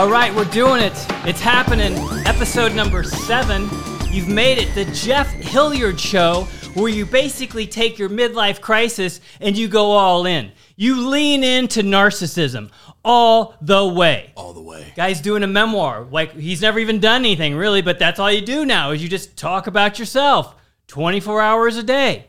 [0.00, 0.94] All right, we're doing it.
[1.26, 1.92] It's happening.
[2.26, 3.68] Episode number seven.
[4.10, 4.74] You've made it.
[4.74, 10.24] The Jeff Hilliard Show, where you basically take your midlife crisis and you go all
[10.24, 10.52] in.
[10.74, 12.70] You lean into narcissism
[13.04, 14.32] all the way.
[14.36, 14.90] all the way.
[14.96, 16.08] Guy's doing a memoir.
[16.10, 19.08] Like he's never even done anything really, but that's all you do now is you
[19.10, 20.54] just talk about yourself
[20.86, 22.28] 24 hours a day.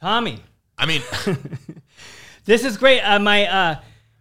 [0.00, 0.40] Tommy,
[0.78, 1.02] I mean,
[2.44, 3.00] this is great.
[3.00, 3.74] Uh, my, uh,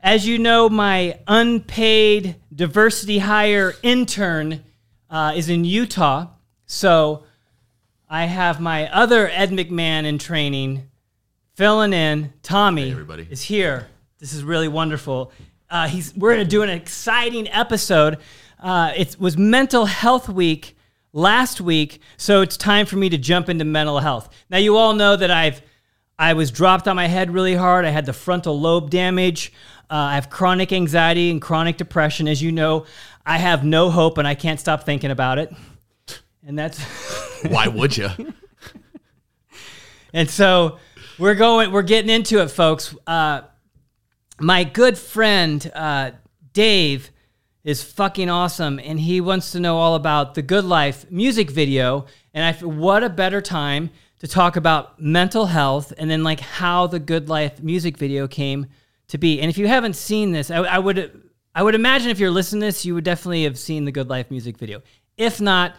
[0.04, 4.64] as you know, my unpaid diversity hire intern
[5.10, 6.28] uh, is in Utah.
[6.66, 7.24] So
[8.10, 10.90] I have my other Ed McMahon in training
[11.56, 12.34] filling in.
[12.44, 13.28] Tommy Hey, everybody.
[13.30, 13.88] is here.
[14.20, 15.32] This is really wonderful.
[15.70, 18.18] Uh, he's we're gonna do an exciting episode.
[18.60, 20.78] Uh, it was Mental Health Week
[21.14, 24.30] last week, so it's time for me to jump into mental health.
[24.50, 25.62] Now you all know that I've
[26.17, 27.86] I was dropped on my head really hard.
[27.86, 29.52] I had the frontal lobe damage.
[29.94, 32.27] Uh, I have chronic anxiety and chronic depression.
[32.27, 32.88] As you know,
[33.27, 35.53] I have no hope and I can't stop thinking about it.
[36.44, 36.81] And that's
[37.47, 38.09] why would you?
[40.11, 40.80] and so
[41.19, 43.41] we're going we're getting into it folks uh,
[44.39, 46.09] my good friend uh,
[46.53, 47.11] dave
[47.64, 52.08] is fucking awesome and he wants to know all about the good life music video
[52.33, 56.88] and i what a better time to talk about mental health and then like how
[56.88, 58.66] the good life music video came
[59.08, 62.20] to be and if you haven't seen this i, I would i would imagine if
[62.20, 64.82] you're listening to this you would definitely have seen the good life music video
[65.18, 65.76] if not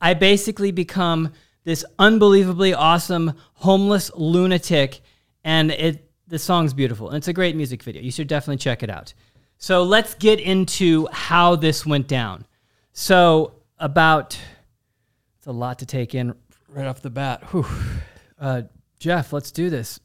[0.00, 1.32] I basically become
[1.64, 5.00] this unbelievably awesome homeless lunatic,
[5.44, 7.08] and it the song's beautiful.
[7.08, 8.02] And it's a great music video.
[8.02, 9.14] You should definitely check it out.
[9.56, 12.46] So let's get into how this went down.
[12.92, 14.38] So about
[15.38, 16.34] it's a lot to take in
[16.68, 17.42] right off the bat.
[18.40, 18.62] Uh,
[19.00, 19.98] Jeff, let's do this.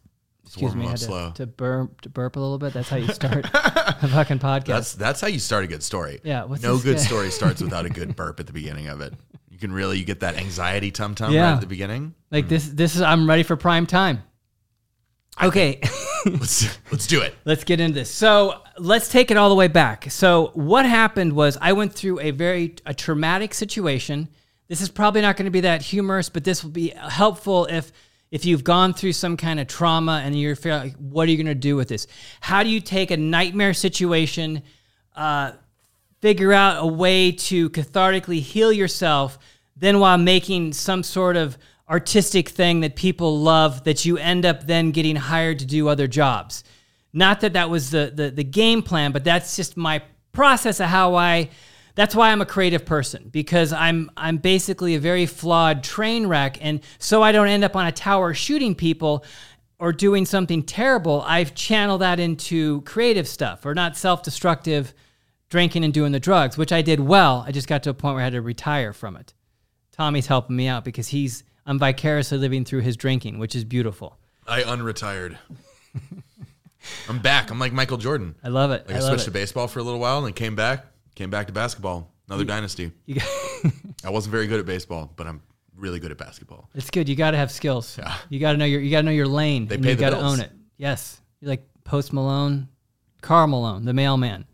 [0.46, 1.32] Excuse warm me, I up had to, slow.
[1.32, 2.74] to burp to burp a little bit.
[2.74, 4.66] That's how you start a fucking podcast.
[4.66, 6.20] That's that's how you start a good story.
[6.24, 9.14] Yeah, no good guy- story starts without a good burp at the beginning of it.
[9.50, 11.46] You can really you get that anxiety tum tum Yeah.
[11.46, 12.14] right at the beginning.
[12.32, 12.50] like hmm.
[12.50, 12.68] this.
[12.68, 14.24] This is I'm ready for prime time.
[15.42, 15.82] Okay.
[16.26, 17.36] Let's let's do it.
[17.44, 18.10] Let's get into this.
[18.10, 20.10] So let's take it all the way back.
[20.10, 24.30] So what happened was I went through a very a traumatic situation.
[24.70, 27.92] This is probably not going to be that humorous, but this will be helpful if
[28.34, 31.38] if you've gone through some kind of trauma and you're feeling like, what are you
[31.38, 32.08] going to do with this?
[32.42, 34.64] How do you take a nightmare situation,
[35.16, 35.52] uh,
[36.20, 39.38] figure out a way to cathartically heal yourself,
[39.78, 44.66] then while making some sort of artistic thing that people love that you end up
[44.66, 46.64] then getting hired to do other jobs.
[47.14, 50.02] Not that that was the, the, the game plan, but that's just my
[50.32, 51.52] process of how I.
[51.96, 56.58] That's why I'm a creative person because I'm I'm basically a very flawed train wreck,
[56.62, 59.24] and so I don't end up on a tower shooting people
[59.80, 61.24] or doing something terrible.
[61.26, 64.94] I've channeled that into creative stuff or not self-destructive
[65.50, 67.44] drinking and doing the drugs, which I did well.
[67.46, 69.34] I just got to a point where I had to retire from it.
[69.92, 74.18] Tommy's helping me out because he's I'm vicariously living through his drinking, which is beautiful.
[74.48, 75.38] I unretired.
[77.10, 77.52] I'm back.
[77.52, 78.36] I'm like Michael Jordan.
[78.44, 78.88] I love it.
[78.88, 79.26] Like I I, switched it.
[79.26, 80.86] to baseball for a little while and then came back.
[81.16, 82.12] Came back to basketball.
[82.28, 82.92] Another dynasty.
[83.06, 83.28] You got-
[84.06, 85.42] I wasn't very good at baseball, but I'm
[85.76, 86.70] really good at basketball.
[86.74, 87.08] it's good.
[87.10, 87.98] You got to have skills.
[87.98, 88.16] Yeah.
[88.30, 89.68] You got to know your you got to know your lane.
[89.68, 90.34] They and pay you the got to bills.
[90.34, 90.52] own it.
[90.78, 91.20] Yes.
[91.42, 92.68] You're like Post Malone,
[93.22, 94.46] Karl Malone, the mailman.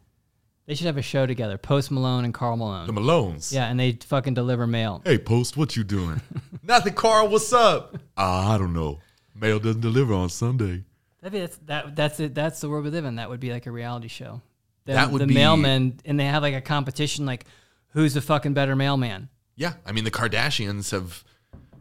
[0.65, 1.57] They should have a show together.
[1.57, 2.85] Post Malone and Karl Malone.
[2.87, 3.51] The Malones.
[3.51, 5.01] yeah, and they fucking deliver mail.
[5.03, 6.21] Hey, Post, what you doing?
[6.63, 7.27] Nothing, Karl.
[7.27, 7.95] What's up?
[8.15, 8.21] Uh,
[8.53, 8.99] I don't know.
[9.33, 10.83] Mail doesn't deliver on Sunday.
[11.21, 12.35] That'd be, that's that that's it.
[12.35, 13.15] That's the world we live in.
[13.15, 14.41] That would be like a reality show.
[14.85, 17.45] The, That would the be- mailman, and they have like a competition, like
[17.89, 19.29] who's the fucking better mailman.
[19.55, 21.23] Yeah, I mean the Kardashians have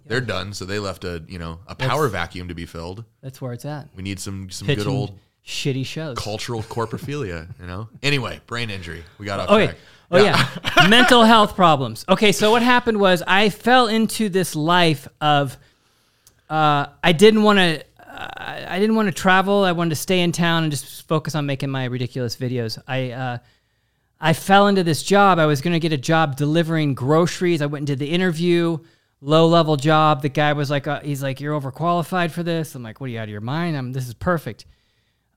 [0.07, 3.05] they're done, so they left a you know a power vacuum to be filled.
[3.23, 3.89] That's where it's at.
[3.95, 6.19] We need some some Pitching good old shitty shows.
[6.19, 7.89] cultural corporophilia, you know.
[8.03, 9.05] Anyway, brain injury.
[9.19, 9.67] We got off Okay.
[9.67, 9.77] track.
[10.11, 10.49] Oh yeah,
[10.89, 12.05] mental health problems.
[12.09, 15.57] Okay, so what happened was I fell into this life of
[16.51, 17.85] uh, I didn't want to.
[18.19, 19.65] Uh, I didn't want to travel.
[19.65, 22.83] I wanted to stay in town and just focus on making my ridiculous videos.
[22.89, 23.39] I uh,
[24.21, 25.39] I fell into this job.
[25.39, 27.63] I was going to get a job delivering groceries.
[27.63, 28.79] I went and did the interview,
[29.21, 30.23] low level job.
[30.23, 32.75] The guy was like, uh, he's like, you're overqualified for this.
[32.75, 33.77] I'm like, what are you out of your mind?
[33.77, 34.65] I'm this is perfect.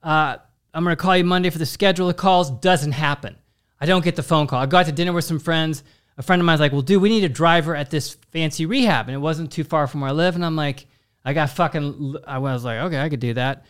[0.02, 0.38] Uh,
[0.74, 2.50] I'm going to call you Monday for the schedule of calls.
[2.50, 3.36] Doesn't happen.
[3.80, 4.60] I don't get the phone call.
[4.60, 5.84] I got to dinner with some friends.
[6.18, 9.06] A friend of mine's like, well, dude, we need a driver at this fancy rehab.
[9.06, 10.34] And it wasn't too far from where I live.
[10.34, 10.86] And I'm like,
[11.24, 13.64] I got fucking, I was like, okay, I could do that.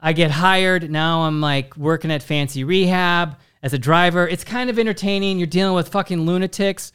[0.00, 0.90] I get hired.
[0.90, 4.28] Now I'm like working at fancy rehab as a driver.
[4.28, 5.38] It's kind of entertaining.
[5.38, 6.92] You're dealing with fucking lunatics,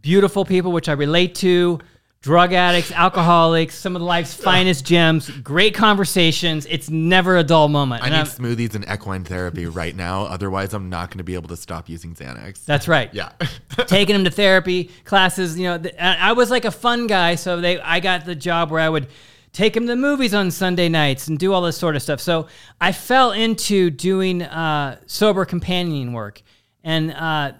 [0.00, 1.80] beautiful people, which I relate to,
[2.24, 6.64] drug addicts, alcoholics, some of life's finest gems, great conversations.
[6.70, 8.02] It's never a dull moment.
[8.02, 10.22] I And need I'm- smoothies and equine therapy right now.
[10.24, 12.64] Otherwise, I'm not going to be able to stop using Xanax.
[12.64, 13.12] that's right.
[13.12, 13.32] yeah.
[13.86, 15.58] taking them to therapy classes.
[15.58, 18.70] You know, th- I was like a fun guy, so they I got the job
[18.70, 19.08] where I would
[19.52, 22.20] take them to movies on Sunday nights and do all this sort of stuff.
[22.22, 22.48] So
[22.80, 26.40] I fell into doing uh, sober companion work,
[26.82, 27.52] and uh,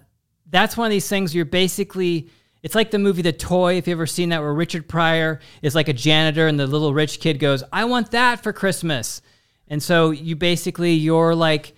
[0.49, 2.31] that's one of these things you're basically.
[2.65, 5.75] It's like the movie The Toy, if you've ever seen that, where Richard Pryor is
[5.75, 9.21] like a janitor and the little rich kid goes, I want that for Christmas.
[9.69, 11.75] And so you basically, you're like,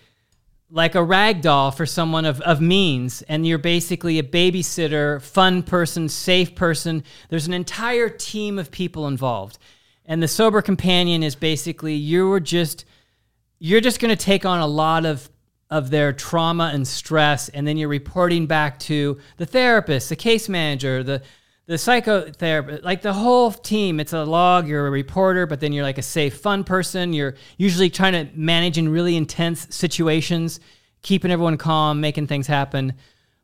[0.71, 5.63] like a rag doll for someone of, of means and you're basically a babysitter fun
[5.63, 9.59] person safe person there's an entire team of people involved
[10.07, 12.85] and the sober companion is basically you're just
[13.61, 15.31] you're just going to take on a lot of
[15.71, 20.49] of their trauma and stress and then you're reporting back to the therapist the case
[20.49, 21.21] manager the
[21.67, 23.99] the psychotherapist like the whole team.
[23.99, 27.13] It's a log you're a reporter but then you're like a safe fun person.
[27.13, 30.61] You're usually trying to manage in really intense situations
[31.03, 32.93] keeping everyone calm making things happen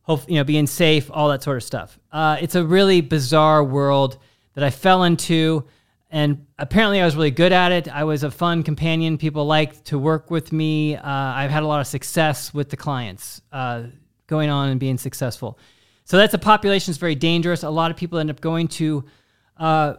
[0.03, 1.99] hope you know being safe all that sort of stuff.
[2.11, 4.19] Uh, it's a really bizarre world
[4.55, 5.65] that i fell into
[6.13, 7.89] and apparently I was really good at it.
[7.89, 9.17] I was a fun companion.
[9.17, 10.95] People liked to work with me.
[10.95, 13.85] Uh, I've had a lot of success with the clients uh,
[14.27, 15.59] going on and being successful.
[16.05, 17.63] So that's a population that's very dangerous.
[17.63, 19.07] A lot of people end up going to
[19.57, 19.95] uh,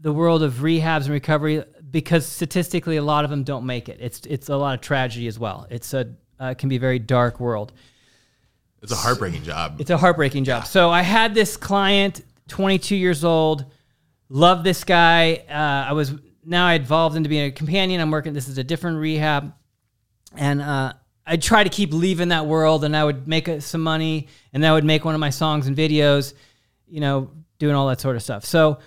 [0.00, 3.98] the world of rehabs and recovery because statistically, a lot of them don't make it.
[4.00, 5.66] It's it's a lot of tragedy as well.
[5.68, 7.72] It's a uh, can be a very dark world.
[8.80, 9.78] It's a heartbreaking job.
[9.78, 10.66] It's a heartbreaking job.
[10.66, 13.66] So I had this client, 22 years old,
[14.30, 15.44] loved this guy.
[15.48, 18.00] Uh, I was now I evolved into being a companion.
[18.00, 18.32] I'm working.
[18.32, 19.52] This is a different rehab,
[20.34, 20.94] and uh,
[21.26, 22.84] I try to keep leaving that world.
[22.84, 25.66] And I would make uh, some money, and I would make one of my songs
[25.66, 26.32] and videos,
[26.88, 28.46] you know, doing all that sort of stuff.
[28.46, 28.78] So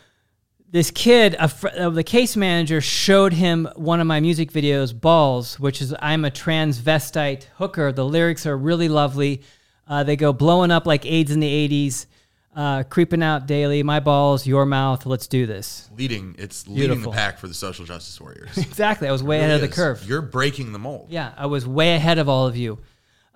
[0.74, 5.00] this kid, a fr- uh, the case manager, showed him one of my music videos,
[5.00, 7.92] Balls, which is I'm a transvestite hooker.
[7.92, 9.44] The lyrics are really lovely.
[9.88, 12.08] Uh, they go blowing up like AIDS in the 80s,
[12.56, 13.84] uh, creeping out daily.
[13.84, 15.06] My balls, your mouth.
[15.06, 15.90] Let's do this.
[15.98, 17.12] leading, it's leading Beautiful.
[17.12, 18.58] the pack for the social justice warriors.
[18.58, 19.08] Exactly.
[19.08, 19.74] I was way It ahead of the is.
[19.76, 20.04] curve.
[20.08, 21.08] You're breaking the mold.
[21.10, 22.80] Yeah, I was way ahead of all of you.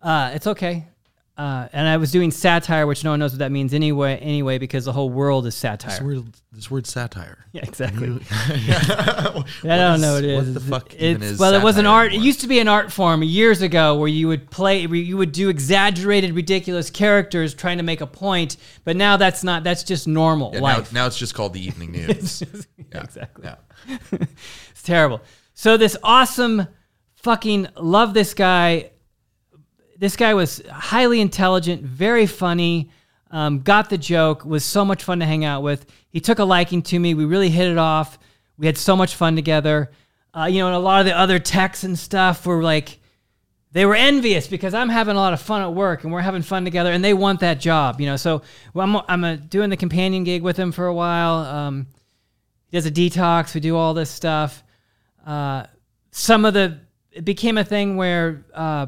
[0.01, 0.87] Uh, it's okay.
[1.37, 4.17] Uh, and I was doing satire, which no one knows what that means anyway.
[4.17, 5.91] Anyway, because the whole world is satire.
[5.91, 7.45] This word, this word satire.
[7.51, 8.19] Yeah, exactly.
[8.31, 10.45] I I don't know what it is.
[10.45, 12.11] What the fuck It's, is well, it was an art.
[12.11, 15.15] It used to be an art form years ago where you would play, where you
[15.17, 18.57] would do exaggerated, ridiculous characters trying to make a point.
[18.83, 19.63] But now that's not.
[19.63, 20.91] That's just normal Yeah, now, life.
[20.91, 22.41] now it's just called the evening news.
[22.91, 23.45] Yeah, exactly.
[23.45, 24.17] yeah.
[24.71, 25.21] It's terrible.
[25.53, 26.67] So this awesome,
[27.17, 28.89] fucking love this guy.
[29.97, 32.91] This guy was highly intelligent, very funny,
[33.31, 35.85] um, got the joke, was so much fun to hang out with.
[36.09, 37.13] He took a liking to me.
[37.13, 38.19] We really hit it off.
[38.57, 39.91] We had so much fun together.
[40.35, 42.99] Uh, you know, and a lot of the other techs and stuff were like,
[43.71, 46.41] they were envious because I'm having a lot of fun at work and we're having
[46.41, 47.99] fun together, and they want that job.
[47.99, 48.41] You know, so
[48.73, 51.38] well, I'm I'm uh, doing the companion gig with him for a while.
[51.39, 51.88] Um,
[52.69, 53.53] he does a detox.
[53.53, 54.63] We do all this stuff.
[55.25, 55.65] Uh,
[56.11, 56.79] some of the
[57.11, 58.88] it became a thing where uh,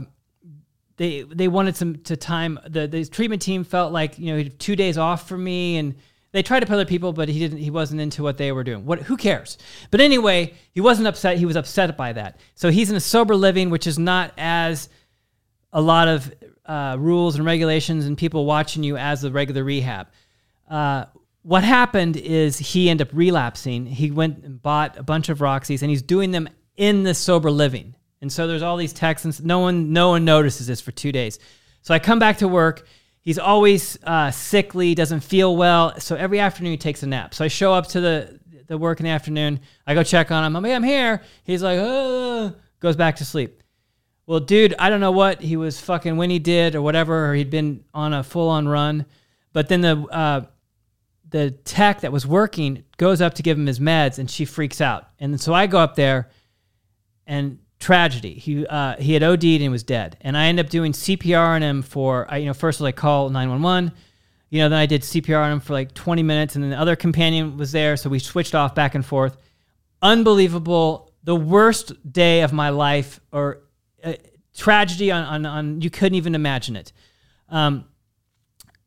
[0.99, 4.75] they they wanted some to time the the treatment team felt like you know two
[4.75, 5.95] days off for me and
[6.33, 8.65] they tried to put other people but he didn't he wasn't into what they were
[8.65, 8.85] doing.
[8.85, 9.57] What who cares?
[9.91, 11.37] But anyway he wasn't upset.
[11.37, 12.37] He was upset by that.
[12.53, 14.89] So he's in a sober living which is not as
[15.71, 16.33] a lot of
[16.65, 20.07] uh, rules and regulations and people watching you as the regular rehab.
[20.69, 21.05] Uh,
[21.43, 23.85] what happened is he ended up relapsing.
[23.85, 27.49] He went and bought a bunch of Roxys, and he's doing them in the sober
[27.49, 27.95] living.
[28.21, 31.11] And so there's all these texts, and no one, no one notices this for two
[31.11, 31.39] days.
[31.81, 32.85] So I come back to work.
[33.21, 35.99] He's always uh, sickly, doesn't feel well.
[35.99, 37.33] So every afternoon he takes a nap.
[37.33, 39.59] So I show up to the the work in the afternoon.
[39.87, 40.55] I go check on him.
[40.55, 41.23] I'm, hey, I'm here.
[41.43, 43.63] He's like, uh, goes back to sleep.
[44.27, 47.33] Well, dude, I don't know what he was fucking when he did or whatever, or
[47.33, 49.07] he'd been on a full on run.
[49.53, 50.45] But then the uh,
[51.27, 54.81] the tech that was working goes up to give him his meds, and she freaks
[54.81, 55.07] out.
[55.19, 56.29] And so I go up there,
[57.25, 58.33] and tragedy.
[58.33, 60.17] He uh, he had OD'd and was dead.
[60.21, 62.91] And I ended up doing CPR on him for I you know first was I
[62.91, 63.91] call nine one one.
[64.49, 66.79] You know, then I did CPR on him for like 20 minutes, and then the
[66.79, 69.37] other companion was there, so we switched off back and forth.
[70.01, 73.61] Unbelievable, the worst day of my life, or
[74.03, 74.13] uh,
[74.55, 76.91] tragedy on, on on you couldn't even imagine it.
[77.49, 77.85] Um,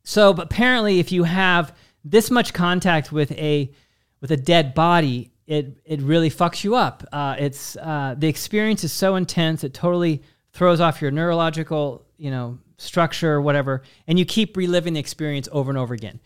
[0.03, 3.71] so apparently, if you have this much contact with a
[4.19, 7.03] with a dead body, it it really fucks you up.
[7.11, 10.23] Uh, it's uh, the experience is so intense; it totally
[10.53, 15.49] throws off your neurological, you know, structure or whatever, and you keep reliving the experience
[15.51, 16.19] over and over again.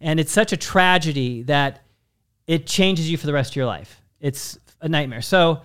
[0.00, 1.82] And it's such a tragedy that
[2.46, 4.00] it changes you for the rest of your life.
[4.20, 5.22] It's a nightmare.
[5.22, 5.62] So,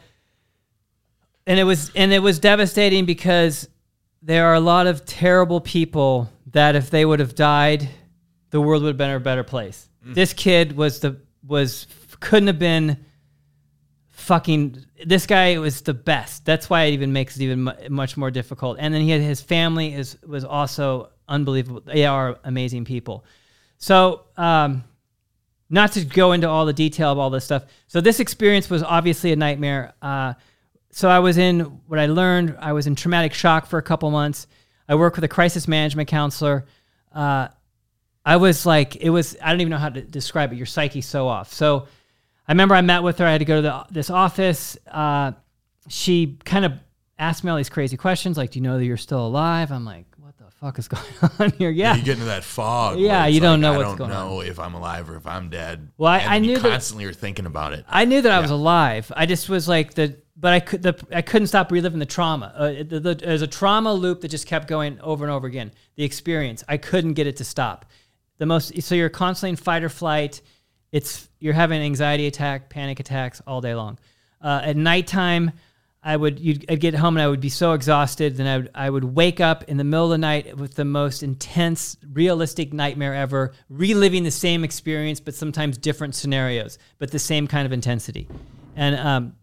[1.46, 3.70] and it was and it was devastating because
[4.22, 7.88] there are a lot of terrible people that if they would have died,
[8.50, 9.88] the world would have been a better place.
[10.04, 11.88] This kid was the was
[12.20, 13.06] couldn't have been
[14.10, 16.44] fucking this guy was the best.
[16.46, 18.78] That's why it even makes it even mu- much more difficult.
[18.80, 21.82] And then he had his family is was also unbelievable.
[21.86, 23.26] They are amazing people.
[23.78, 24.84] So, um,
[25.70, 27.66] not to go into all the detail of all this stuff.
[27.88, 29.94] So this experience was obviously a nightmare.
[30.02, 30.34] Uh,
[30.92, 32.56] so I was in what I learned.
[32.60, 34.48] I was in traumatic shock for a couple months.
[34.88, 36.66] I worked with a crisis management counselor.
[37.14, 37.50] Uh,
[38.26, 39.38] I was like, it was.
[39.42, 40.56] I don't even know how to describe it.
[40.56, 41.54] Your psyche's so off.
[41.54, 41.88] So
[42.48, 43.26] I remember I met with her.
[43.26, 44.78] I had to go to the, this office.
[44.90, 45.34] Uh,
[45.90, 46.74] she kind of
[47.20, 49.84] asked me all these crazy questions, like, "Do you know that you're still alive?" I'm
[49.86, 51.04] like, "What the fuck is going
[51.40, 53.00] on here?" Yeah, You get into that fog.
[53.00, 55.28] Yeah, you don't like, know I what's don't going know if I'm alive or if
[55.28, 55.90] I'm dead.
[55.98, 57.86] Well, I- I you knew that- constantly are thinking about it.
[57.88, 59.12] I knew that I was alive.
[59.16, 62.54] I just was like the, but I could, the, I couldn't stop reliving the trauma.
[62.56, 65.72] Uh, the, the, there's a trauma loop that just kept going over and over again.
[65.96, 67.86] The experience, I couldn't get it to stop.
[68.38, 70.42] The most, so you're constantly in fight or flight.
[70.92, 74.00] It's you're having anxiety attack, panic attacks all day long.
[74.42, 75.52] Uh, at nighttime,
[76.04, 78.38] I would you'd I'd get home and I would be so exhausted.
[78.38, 80.86] Then I would I would wake up in the middle of the night with the
[80.86, 87.20] most intense, realistic nightmare ever, reliving the same experience, but sometimes different scenarios, but the
[87.20, 88.28] same kind of intensity.
[88.76, 89.36] And um,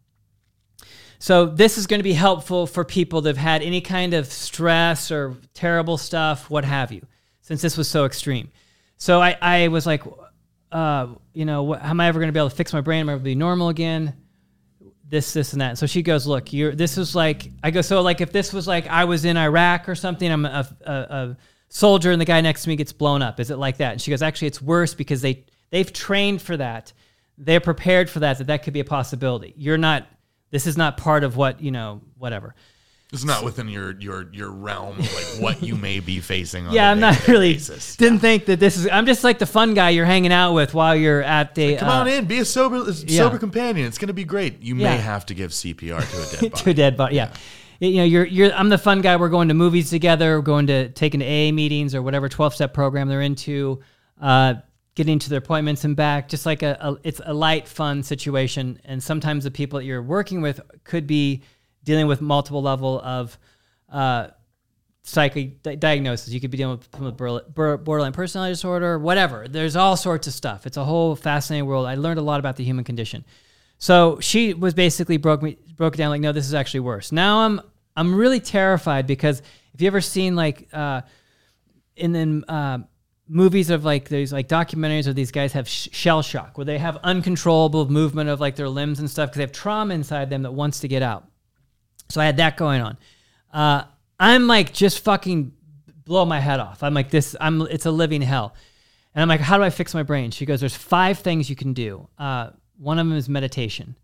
[1.19, 4.27] so this is going to be helpful for people that have had any kind of
[4.27, 7.07] stress or terrible stuff, what have you,
[7.41, 8.51] since this was so extreme.
[8.97, 10.03] So I, I was like,
[10.75, 12.81] uh, you know, what, how am I ever going to be able to fix my
[12.81, 13.03] brain?
[13.03, 14.13] Am I ever be normal again?
[15.09, 15.79] This, this, and that.
[15.79, 16.75] So she goes, look, you're.
[16.75, 17.81] This is like I go.
[17.81, 20.93] So like if this was like I was in Iraq or something, I'm a, a,
[20.93, 21.37] a
[21.69, 23.39] soldier and the guy next to me gets blown up.
[23.39, 23.93] Is it like that?
[23.93, 26.93] And she goes, actually, it's worse because they they've trained for that.
[27.39, 28.39] They're prepared for that.
[28.39, 29.55] That that could be a possibility.
[29.57, 30.09] You're not.
[30.51, 32.01] This is not part of what you know.
[32.19, 32.57] Whatever.
[33.15, 36.67] It's not within your your your realm of like what you may be facing.
[36.67, 37.55] On Yeah, I'm not really.
[37.55, 37.97] Basis.
[37.97, 38.89] Didn't think that this is.
[38.89, 41.77] I'm just like the fun guy you're hanging out with while you're at the.
[41.77, 43.19] Come uh, on in, be a sober yeah.
[43.19, 43.87] sober companion.
[43.87, 44.61] It's gonna be great.
[44.61, 44.91] You Yeah.
[44.91, 46.75] may have to give CPR to a dead to a body.
[46.75, 47.17] dead body.
[47.17, 47.33] Yeah.
[47.81, 48.53] You know, you're you're.
[48.53, 49.17] I'm the fun guy.
[49.17, 50.37] We're going to movies together.
[50.37, 53.81] We're going to taking to AA meetings or whatever 12 step program they're into.
[54.21, 54.55] Uh,
[54.95, 56.29] getting to their appointments and back.
[56.29, 58.81] Just like a, a, it's a light, fun situation.
[58.85, 61.43] And sometimes the people that you're working with could be
[61.85, 63.39] dealing with multiple level of.
[63.89, 64.29] Uh,
[65.05, 66.33] psychic di- diagnosis.
[66.33, 69.47] You could be dealing with with borderline- personality disorder, whatever.
[69.47, 70.67] There's all sorts of stuff.
[70.67, 71.87] It's a whole fascinating world.
[71.87, 73.25] I learned a lot about the human condition.
[73.79, 77.13] So she was basically broke me broke it down like, no, this is actually worse.
[77.13, 77.61] Now I'm
[77.97, 79.43] I'm really terrified because
[79.75, 81.03] if you ever seen like uh,
[81.97, 82.79] in then uh,
[83.29, 86.79] movies of like there's like documentaries where these guys have sh- shell shock where they
[86.79, 90.43] have uncontrollable movement of like their limbs and stuff because they have trauma inside them
[90.43, 91.29] that wants to get out.
[92.09, 92.99] So I had that going on.
[93.53, 93.85] Uh,
[94.19, 95.53] I'm like just fucking
[96.05, 96.83] blow my head off.
[96.83, 97.35] I'm like this.
[97.41, 98.55] I'm it's a living hell.
[99.15, 100.31] And I'm like, how do I fix my brain?
[100.33, 102.09] She goes, there's five things you can do.
[102.19, 103.95] Uh, one of them is meditation,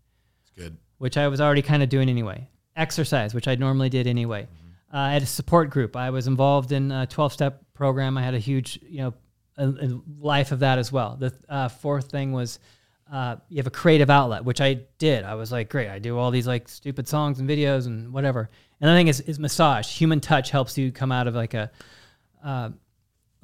[0.43, 0.77] It's good.
[0.99, 2.47] which I was already kind of doing anyway.
[2.77, 4.47] Exercise, which I normally did anyway.
[4.93, 5.97] Uh, I had a support group.
[5.97, 8.17] I was involved in a 12 step program.
[8.17, 9.13] I had a huge, you know,
[9.57, 11.17] a, a life of that as well.
[11.19, 12.59] The uh, fourth thing was
[13.11, 15.25] uh, you have a creative outlet, which I did.
[15.25, 15.89] I was like, great.
[15.89, 18.49] I do all these like stupid songs and videos and whatever.
[18.79, 19.87] And the thing is, is massage.
[19.97, 21.69] Human touch helps you come out of like a,
[22.43, 22.69] uh,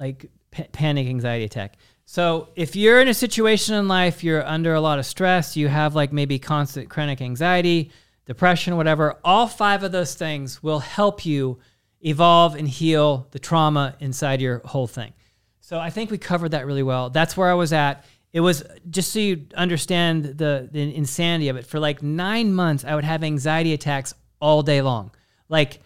[0.00, 1.76] like pa- panic anxiety attack.
[2.06, 5.68] So if you're in a situation in life, you're under a lot of stress, you
[5.68, 7.90] have like maybe constant chronic anxiety,
[8.24, 11.58] depression, whatever, all five of those things will help you
[12.00, 15.12] evolve and heal the trauma inside your whole thing.
[15.60, 17.10] So I think we covered that really well.
[17.10, 18.06] That's where I was at.
[18.32, 21.66] It was just so you understand the, the insanity of it.
[21.66, 25.10] For like nine months, I would have anxiety attacks all day long.
[25.48, 25.80] Like,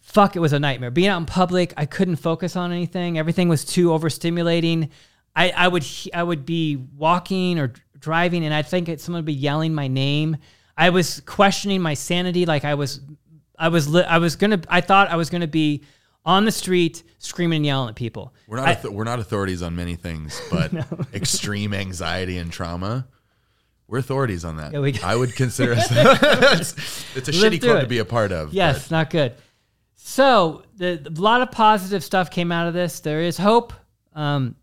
[0.00, 0.90] fuck, it was a nightmare.
[0.90, 3.18] Being out in public, I couldn't focus on anything.
[3.18, 4.90] Everything was too overstimulating.
[5.36, 9.34] I, I would I would be walking or driving, and I'd think someone would be
[9.34, 10.38] yelling my name.
[10.76, 12.46] I was questioning my sanity.
[12.46, 13.00] Like I was,
[13.58, 14.60] I was, I was gonna.
[14.68, 15.84] I thought I was gonna be
[16.24, 18.34] on the street screaming and yelling at people.
[18.46, 20.72] We're not auth- we're not authorities on many things, but
[21.14, 23.06] extreme anxiety and trauma.
[23.88, 24.72] We're authorities on that.
[24.72, 25.88] Yeah, we- I would consider us.
[25.90, 27.80] it's, it's a Live shitty club it.
[27.82, 28.52] to be a part of.
[28.54, 29.34] Yes, not good.
[29.96, 33.00] So the, a lot of positive stuff came out of this.
[33.00, 33.72] There is hope.
[34.14, 34.56] Um,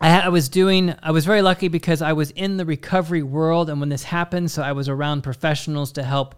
[0.00, 0.94] I, I was doing.
[1.02, 4.50] I was very lucky because I was in the recovery world, and when this happened,
[4.50, 6.34] so I was around professionals to help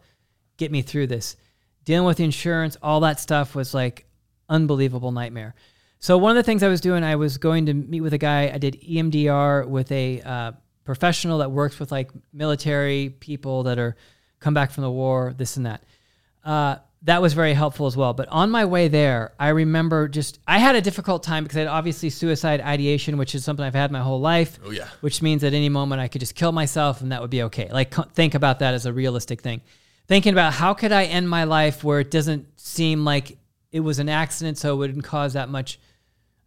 [0.57, 1.37] get me through this.
[1.85, 4.07] Dealing with insurance, all that stuff was like
[4.49, 5.55] unbelievable nightmare.
[5.99, 8.19] So one of the things I was doing, I was going to meet with a
[8.19, 8.51] guy.
[8.53, 10.53] I did EMDR with a uh,
[10.85, 13.97] professional that works with like military people that are
[14.41, 15.83] come back from the war, this and that.
[16.45, 18.15] Uh, that was very helpful as well.
[18.15, 21.61] But on my way there, I remember just I had a difficult time because I
[21.61, 24.59] had obviously suicide ideation, which is something I've had my whole life.
[24.65, 24.89] Oh, yeah.
[25.01, 27.69] Which means at any moment I could just kill myself and that would be okay.
[27.71, 29.61] Like think about that as a realistic thing.
[30.09, 33.39] Thinking about how could I end my life where it doesn't seem like
[33.77, 35.79] it was an accident, so it wouldn't cause that much.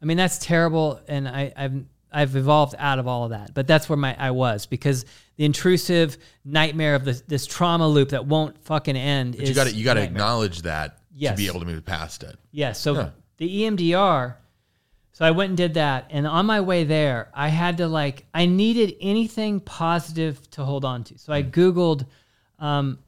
[0.01, 3.53] I mean, that's terrible, and I, I've I've evolved out of all of that.
[3.53, 5.05] But that's where my I was because
[5.37, 9.37] the intrusive nightmare of this this trauma loop that won't fucking end.
[9.37, 11.33] But you got to you got to acknowledge that Yes.
[11.33, 12.35] to be able to move past it.
[12.51, 12.79] Yes.
[12.79, 13.09] So Yeah.
[13.37, 14.35] the EMDR.
[15.11, 18.25] So I went and did that, and on my way there, I had to like
[18.33, 21.17] I needed anything positive to hold on to.
[21.19, 22.05] So I googled
[22.57, 22.99] um,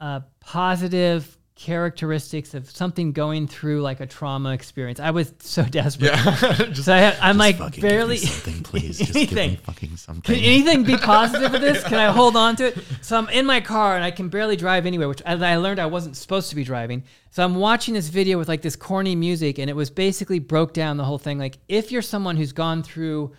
[0.00, 5.00] uh, positive characteristics of something going through like a trauma experience.
[5.00, 6.12] I was so desperate.
[6.12, 6.36] Yeah.
[6.70, 8.98] just, So I I'm like barely something, please.
[8.98, 9.56] Just give me anything.
[9.56, 11.82] fucking Can anything be positive with this?
[11.82, 12.78] Can I hold on to it?
[13.00, 15.86] So I'm in my car and I can barely drive anywhere, which I learned I
[15.86, 17.04] wasn't supposed to be driving.
[17.30, 20.74] So I'm watching this video with like this corny music, and it was basically broke
[20.74, 21.38] down the whole thing.
[21.38, 23.32] Like if you're someone who's gone through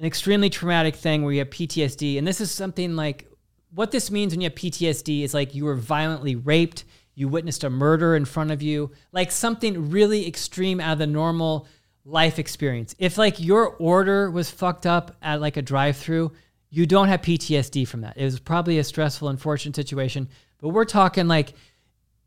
[0.00, 3.28] an extremely traumatic thing where you have PTSD, and this is something like
[3.72, 7.64] what this means when you have PTSD is like you were violently raped, you witnessed
[7.64, 11.66] a murder in front of you, like something really extreme out of the normal
[12.04, 12.94] life experience.
[12.98, 16.32] If like your order was fucked up at like a drive-through,
[16.70, 18.16] you don't have PTSD from that.
[18.16, 20.28] It was probably a stressful, unfortunate situation,
[20.58, 21.52] but we're talking like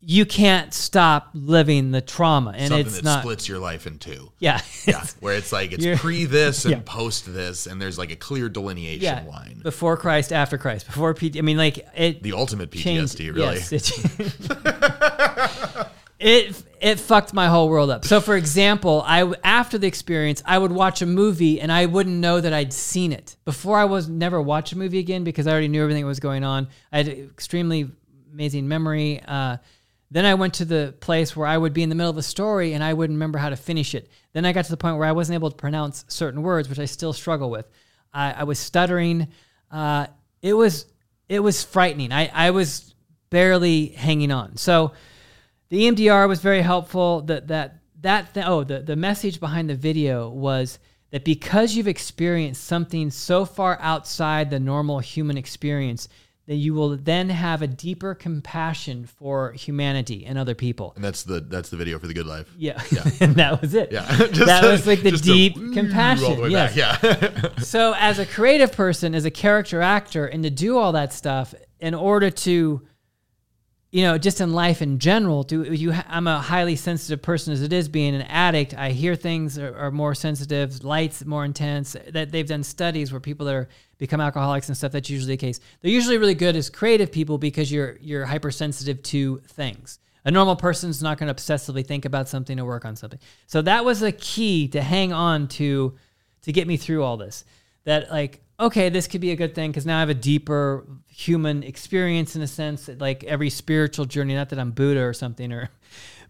[0.08, 3.22] you can't stop living the trauma, and Something it's that not.
[3.22, 4.30] splits your life in two.
[4.38, 6.80] Yeah, Yeah, where it's like it's pre this and Yeah.
[6.84, 9.24] post this, and there's like a clear delineation yeah.
[9.28, 9.58] line.
[9.64, 11.38] Before Christ, after Christ, before PT.
[11.38, 12.22] I mean, like it.
[12.22, 13.56] The ultimate changed- PTSD, really.
[13.56, 13.90] Yes, it,
[16.20, 18.04] it it fucked my whole world up.
[18.04, 22.16] So, for example, I after the experience, I would watch a movie and I wouldn't
[22.16, 23.76] know that I'd seen it before.
[23.78, 26.44] I was never watch a movie again because I already knew everything that was going
[26.44, 26.68] on.
[26.92, 27.90] I had extremely
[28.32, 29.20] amazing memory.
[29.26, 29.56] Uh,
[30.10, 32.22] then I went to the place where I would be in the middle of a
[32.22, 34.08] story and I wouldn't remember how to finish it.
[34.32, 36.78] Then I got to the point where I wasn't able to pronounce certain words, which
[36.78, 37.68] I still struggle with.
[38.12, 39.28] I, I was stuttering.
[39.70, 40.06] Uh,
[40.42, 40.86] it was
[41.28, 42.12] it was frightening.
[42.12, 42.94] I, I was
[43.30, 44.56] barely hanging on.
[44.56, 44.92] So
[45.70, 47.22] the EMDR was very helpful.
[47.22, 50.78] That that that th- oh the the message behind the video was
[51.10, 56.08] that because you've experienced something so far outside the normal human experience,
[56.46, 60.92] that you will then have a deeper compassion for humanity and other people.
[60.94, 62.52] And that's the that's the video for the good life.
[62.56, 63.10] Yeah, yeah.
[63.20, 63.90] and that was it.
[63.90, 66.40] Yeah, that was like the just deep compassion.
[66.40, 66.76] the yes.
[66.76, 71.12] Yeah, so as a creative person as a character actor and to do all that
[71.12, 72.86] stuff in order to
[73.90, 77.62] you know just in life in general do you i'm a highly sensitive person as
[77.62, 81.96] it is being an addict i hear things are, are more sensitive lights more intense
[82.08, 85.36] that they've done studies where people that are become alcoholics and stuff that's usually the
[85.36, 90.30] case they're usually really good as creative people because you're you're hypersensitive to things a
[90.30, 93.84] normal person's not going to obsessively think about something or work on something so that
[93.84, 95.96] was a key to hang on to
[96.46, 97.44] to get me through all this.
[97.84, 100.86] That like, okay, this could be a good thing because now I have a deeper
[101.08, 104.34] human experience in a sense, like every spiritual journey.
[104.34, 105.70] Not that I'm Buddha or something, or,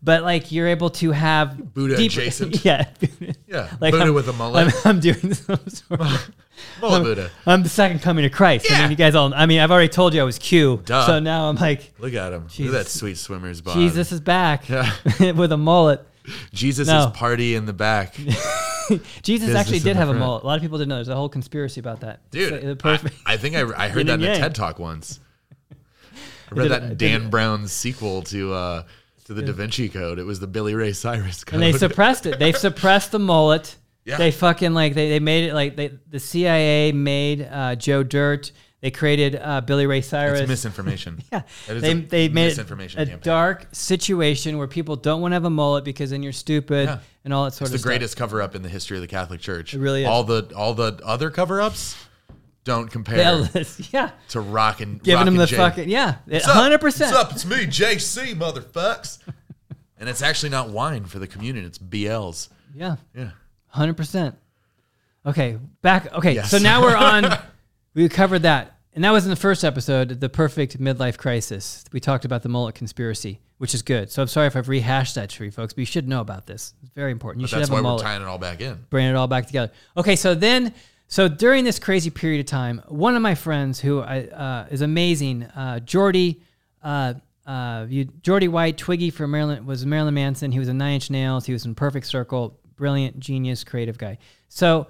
[0.02, 2.64] but like you're able to have Buddha adjacent.
[2.64, 2.88] Yeah,
[3.46, 3.68] yeah.
[3.80, 4.74] like Buddha I'm- with a mullet.
[4.84, 6.30] I'm, I'm doing some sort of.
[6.80, 7.30] mullet Buddha.
[7.46, 8.70] I'm the second coming of Christ.
[8.70, 9.32] I mean, you guys all.
[9.34, 10.82] I mean, I've already told you I was Q.
[10.84, 11.06] Duh.
[11.06, 12.44] So now I'm like, Look at him.
[12.58, 13.74] Look at that sweet swimmer's bod.
[13.74, 14.90] Jesus is back Yeah.
[15.32, 16.06] with a mullet.
[16.52, 17.00] Jesus No.
[17.06, 18.14] is party in the back.
[19.22, 20.42] Jesus Business actually did have a mullet.
[20.44, 20.96] A lot of people didn't know.
[20.96, 22.28] There's a whole conspiracy about that.
[22.30, 23.00] Dude, uh, I.
[23.26, 24.36] I think I, I heard that in a.
[24.36, 25.18] TED talk once.
[26.50, 28.82] I read that in Dan Brown's sequel to uh,
[29.24, 30.18] to the Da Vinci Code.
[30.20, 31.54] It was the Billy Ray Cyrus code.
[31.54, 32.38] and they suppressed it.
[32.38, 33.74] They've suppressed the mullet.
[34.06, 34.16] Yeah.
[34.18, 38.52] They fucking like they, they made it like they the CIA made uh, Joe Dirt.
[38.80, 40.38] They created uh, Billy Ray Cyrus.
[40.40, 41.20] it's misinformation.
[41.32, 43.20] yeah, That is they they made misinformation a campaign.
[43.24, 46.98] dark situation where people don't want to have a mullet because then you're stupid Yeah.
[47.24, 47.88] and all that sort It's of the stuff.
[47.90, 49.74] greatest cover up in the history of the Catholic Church.
[49.74, 50.08] It really is.
[50.08, 51.96] All the all the other cover ups
[52.62, 53.16] don't compare
[53.92, 57.12] Yeah, to rock and giving rock them and the fucking yeah, hundred percent.
[57.12, 57.32] What's up?
[57.32, 59.18] It's me, JC, motherfucks.
[59.98, 62.50] and it's actually not wine for the communion; it's BLs.
[62.74, 63.30] Yeah, Yeah.
[63.76, 64.34] Hundred percent.
[65.24, 66.12] Okay, back.
[66.14, 66.50] Okay, Yes.
[66.50, 67.26] so now we're on.
[67.94, 71.84] we covered that, and that was in the first episode, the perfect midlife crisis.
[71.92, 74.10] We talked about the mullet conspiracy, which is good.
[74.10, 76.46] So I'm sorry if I've rehashed that for you folks, but you should know about
[76.46, 76.74] this.
[76.82, 77.40] It's very important.
[77.40, 78.78] You But should that's have why a we're tying it all back in.
[78.88, 79.72] bring it all back together.
[79.96, 80.72] Okay, so then,
[81.08, 84.80] so during this crazy period of time, one of my friends who I, uh, is
[84.80, 86.40] amazing, uh, Jeordie,
[86.82, 87.14] uh,
[87.46, 90.50] uh, you, Jeordie White, Twiggy from Maryland, was Marilyn Manson.
[90.52, 91.46] He was in Nine Inch Nails.
[91.46, 92.58] He was in Perfect Circle.
[92.76, 94.18] Brilliant, genius, creative guy.
[94.48, 94.86] So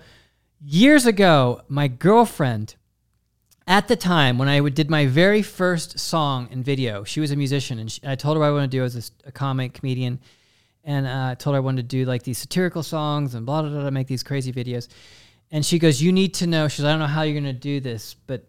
[0.61, 2.77] years ago, my girlfriend
[3.66, 7.37] at the time when I did my very first song and video, she was a
[7.37, 9.75] musician, and she, I told her what I wanted to do as a, a comic
[9.75, 10.20] comedian,
[10.85, 13.62] and uh, I told her I wanted to do like these satirical songs and blah
[13.62, 14.88] blah blah, make these crazy videos.
[15.51, 17.53] And she goes, "You need to know." She She's, "I don't know how you're gonna
[17.53, 18.44] do this, but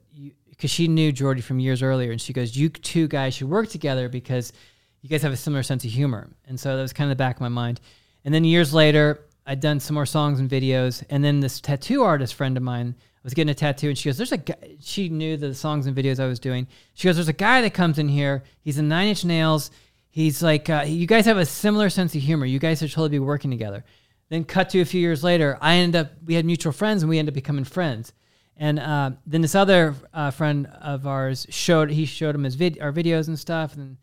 [0.49, 3.69] because she knew Jeordie from years earlier, and she goes, "You two guys should work
[3.69, 4.53] together because
[5.01, 7.21] you guys have a similar sense of humor." And so that was kind of the
[7.21, 7.81] back of my mind.
[8.23, 12.03] And then years later, I'd done some more songs and videos, and then this tattoo
[12.03, 15.07] artist friend of mine was getting a tattoo, and she goes, "There's a guy." She
[15.07, 16.67] knew the songs and videos I was doing.
[16.93, 18.43] She goes, "There's a guy that comes in here.
[18.61, 19.71] He's in Nine Inch Nails.
[20.09, 22.45] He's like, uh, you guys have a similar sense of humor.
[22.45, 23.85] You guys should totally be working together."
[24.29, 27.09] Then cut to a few years later, I ended up we had mutual friends, and
[27.09, 28.11] we ended up becoming friends.
[28.57, 32.81] And uh, then this other uh, friend of ours showed he showed him his vid-
[32.81, 33.97] our videos and stuff, and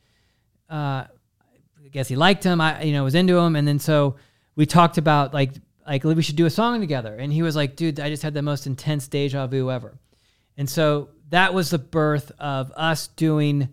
[0.71, 2.61] uh, I guess he liked him.
[2.61, 4.17] I you know was into him, and then so
[4.57, 5.53] we talked about like
[5.87, 7.15] like we should do a song together.
[7.15, 9.99] And he was like, "Dude, I just had the most intense deja vu ever."
[10.57, 13.69] And so that was the birth of us doing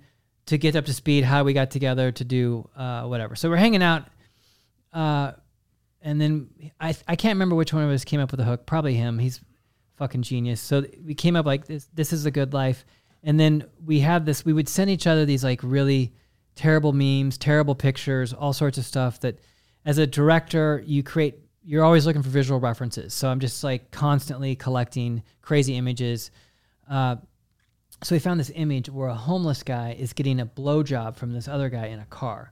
[0.48, 3.36] to get up to speed how we got together to do uh, whatever.
[3.36, 4.08] So we're hanging out,
[4.92, 5.34] uh,
[6.02, 8.66] and then I I can't remember which one of us came up with the hook.
[8.66, 9.20] Probably him.
[9.20, 9.40] He's
[9.98, 10.60] fucking genius.
[10.60, 11.88] So we came up like this.
[11.94, 12.86] This is a good life.
[13.24, 14.44] And then we had this.
[14.44, 16.14] We would send each other these like really
[16.56, 19.20] terrible memes, terrible pictures, all sorts of stuff.
[19.20, 19.40] That
[19.86, 21.40] as a director, you create.
[21.64, 23.14] You're always looking for visual references.
[23.14, 26.32] So I'm just like constantly collecting crazy images.
[26.90, 27.18] Uh,
[28.04, 31.48] so we found this image where a homeless guy is getting a blowjob from this
[31.48, 32.52] other guy in a car.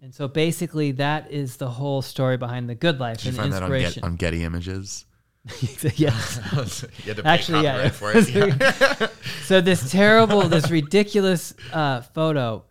[0.00, 3.36] And so basically, that is the whole story behind the good life Did you and
[3.38, 5.04] find that on, Get, on Getty Images?
[5.96, 6.40] yes.
[7.04, 7.90] you had to Actually, yeah.
[8.28, 9.06] Yeah.
[9.44, 12.64] so this terrible, this ridiculous uh, photo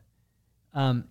[0.73, 1.05] um,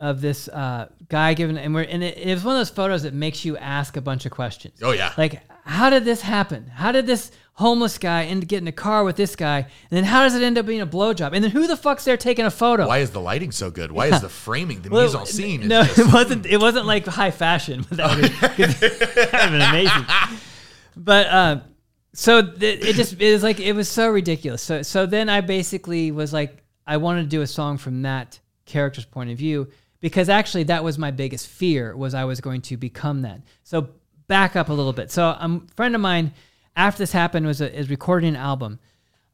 [0.00, 3.02] of this uh, guy giving, and we're, and it, it was one of those photos
[3.02, 4.80] that makes you ask a bunch of questions.
[4.82, 5.12] Oh yeah.
[5.16, 6.66] Like, how did this happen?
[6.68, 9.58] How did this homeless guy end up getting a car with this guy?
[9.58, 11.32] And then how does it end up being a blowjob?
[11.32, 12.86] And then who the fuck's there taking a photo?
[12.86, 13.90] Why is the lighting so good?
[13.90, 15.62] Why is the framing, the Well, mise en scene?
[15.62, 16.46] Is no, just, it wasn't.
[16.46, 17.84] It wasn't like high fashion.
[17.88, 18.30] But that would
[19.32, 20.04] have been amazing.
[20.96, 21.60] But uh,
[22.14, 24.62] so th- it just it was like it was so ridiculous.
[24.62, 28.38] So so then I basically was like I wanted to do a song from that
[28.64, 29.68] character's point of view
[30.00, 33.40] because actually that was my biggest fear was I was going to become that.
[33.62, 33.90] So
[34.26, 35.10] back up a little bit.
[35.10, 36.32] So um, a friend of mine
[36.76, 38.78] after this happened was a, is recording an album.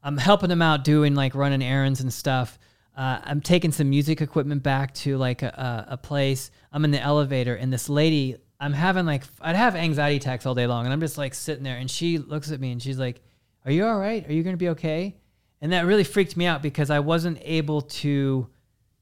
[0.01, 2.57] I'm helping him out doing like running errands and stuff.
[2.95, 6.49] Uh, I'm taking some music equipment back to like a, a, place.
[6.71, 10.55] I'm in the elevator, and this lady, I'm having like, I'd have anxiety attacks all
[10.55, 12.97] day long, and I'm just like sitting there, and she looks at me and she's
[12.97, 13.21] like,
[13.65, 14.25] "Are you all right?
[14.29, 15.17] Are you gonna be okay?"
[15.59, 18.47] And that really freaked me out because I wasn't able to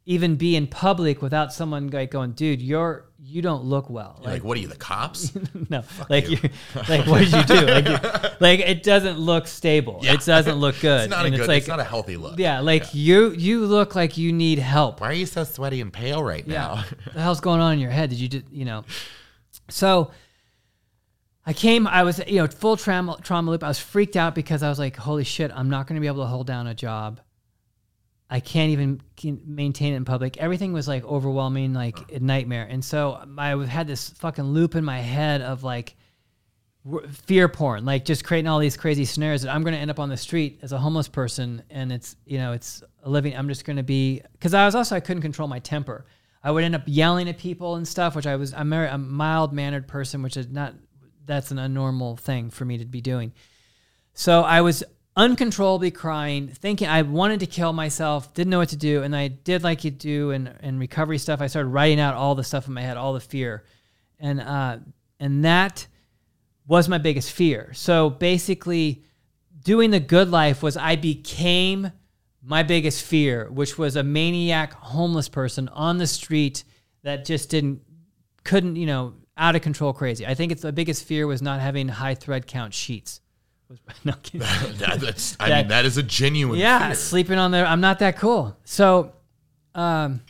[0.06, 4.34] even be in public without someone like going, "Dude, you're you don't look well." You're
[4.34, 5.34] like, what are you, the cops?
[5.70, 6.38] no, like you,
[6.90, 7.66] like what did you do?
[7.66, 10.00] Like, like it doesn't look stable.
[10.04, 10.14] Yeah.
[10.14, 11.04] It doesn't look good.
[11.04, 11.42] it's not a and good.
[11.42, 12.38] it's like, it's not a healthy look.
[12.38, 15.00] yeah, like you, you look like you need help.
[15.00, 16.76] Why are you so sweaty and pale right now?
[16.76, 18.10] Yeah, the hell's going on in your head?
[18.10, 18.84] Did you just, you know?
[19.70, 20.12] So
[21.46, 21.88] I came.
[21.88, 23.64] I was, you know, full trauma trauma loop.
[23.64, 26.08] I was freaked out because I was like, holy shit, I'm not going to be
[26.08, 27.22] able to hold down a job.
[28.34, 29.00] I can't even
[29.46, 30.38] maintain it in public.
[30.38, 32.66] Everything was like overwhelming, like a nightmare.
[32.68, 35.96] And so I had this fucking loop in my head of like
[37.12, 40.00] fear porn, like just creating all these crazy scenarios that I'm going to end up
[40.00, 43.38] on the street as a homeless person, and it's you know it's a living.
[43.38, 46.08] I'm just going to be because I was also I couldn't control my temper.
[46.44, 49.54] I would end up yelling at people and stuff, which I was I'm a mild
[49.54, 50.74] mannered person, which is not
[51.28, 53.32] that's an unnormal thing for me to be doing.
[54.16, 54.84] So I was
[55.16, 59.28] uncontrollably crying, thinking I wanted to kill myself, didn't know what to do, and I
[59.28, 61.42] did like you do in, in recovery stuff.
[61.42, 63.64] I started writing out all the stuff in my head, all the fear,
[64.20, 64.78] and uh,
[65.20, 65.88] and that
[66.68, 67.72] was my biggest fear.
[67.74, 69.04] So basically,
[69.62, 71.92] doing the good life was I became
[72.42, 76.64] my biggest fear, which was a maniac homeless person on the street
[77.04, 77.82] that just didn't
[78.44, 80.26] couldn't you know out of control crazy.
[80.26, 83.22] I think it's the biggest fear was not having high thread count sheets.
[83.74, 84.14] Was no.
[84.40, 86.60] That- that's, I That- mean, that is a genuine.
[86.60, 86.96] yeah, fear.
[86.96, 87.66] sleeping on there.
[87.66, 88.56] I'm not that cool.
[88.66, 89.14] So,
[89.76, 90.22] um,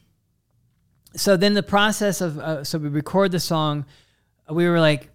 [1.15, 3.85] so then the process of uh, so we record the song.
[4.49, 5.09] We were like,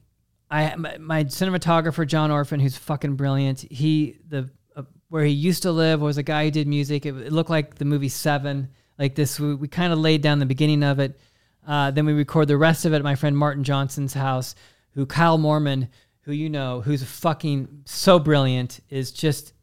[0.50, 3.60] I my, my cinematographer John Orphan, who's fucking brilliant.
[3.70, 7.04] He the uh, where he used to live was a guy who did music.
[7.06, 8.68] It, it looked like the movie Seven.
[8.98, 11.18] Like this, we, we kind of laid down the beginning of it.
[11.66, 14.54] Uh, then we record the rest of it at my friend Martin Johnson's house,
[14.92, 15.88] who Kyle Mormon,
[16.28, 19.54] who you know, who's fucking so brilliant, is just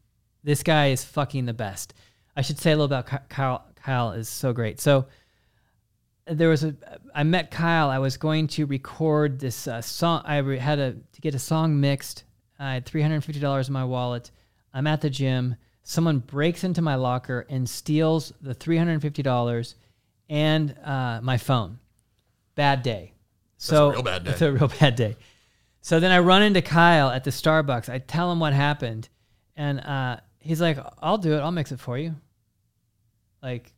[0.42, 1.94] this guy is fucking the best.
[2.36, 3.64] I should say a little about Kyle.
[3.76, 4.80] Kyle is so great.
[4.80, 5.06] So
[6.26, 6.74] there was a
[7.14, 7.88] I met Kyle.
[7.88, 10.22] I was going to record this uh, song.
[10.24, 12.24] I had a to get a song mixed.
[12.58, 14.32] I had three hundred fifty dollars in my wallet.
[14.74, 15.54] I'm at the gym.
[15.84, 19.74] someone breaks into my locker and steals the $350
[20.28, 21.78] and uh, my phone.
[22.56, 23.12] Bad day.
[23.56, 24.30] So real bad day.
[24.32, 25.16] It's a real bad day.
[25.86, 27.88] So then I run into Kyle at the Starbucks.
[27.88, 29.08] I tell him what happened,
[29.54, 31.38] and uh, he's like, "I'll do it.
[31.38, 32.16] I'll mix it for you."
[33.40, 33.72] Like,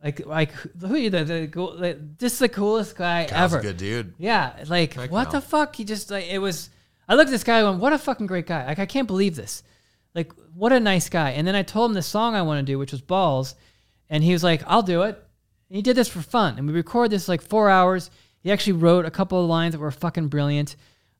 [0.00, 1.10] like, like, who are you?
[1.10, 3.58] The, the, just the coolest guy Kyle's ever.
[3.58, 4.14] a good dude.
[4.16, 5.32] Yeah, like Heck what no.
[5.32, 5.74] the fuck?
[5.74, 6.70] He just like it was.
[7.08, 9.34] I looked at this guy going, "What a fucking great guy!" Like I can't believe
[9.34, 9.64] this.
[10.14, 11.30] Like what a nice guy.
[11.30, 13.56] And then I told him the song I want to do, which was Balls,
[14.08, 15.20] and he was like, "I'll do it."
[15.68, 18.08] And he did this for fun, and we recorded this like four hours.
[18.38, 20.76] He actually wrote a couple of lines that were fucking brilliant.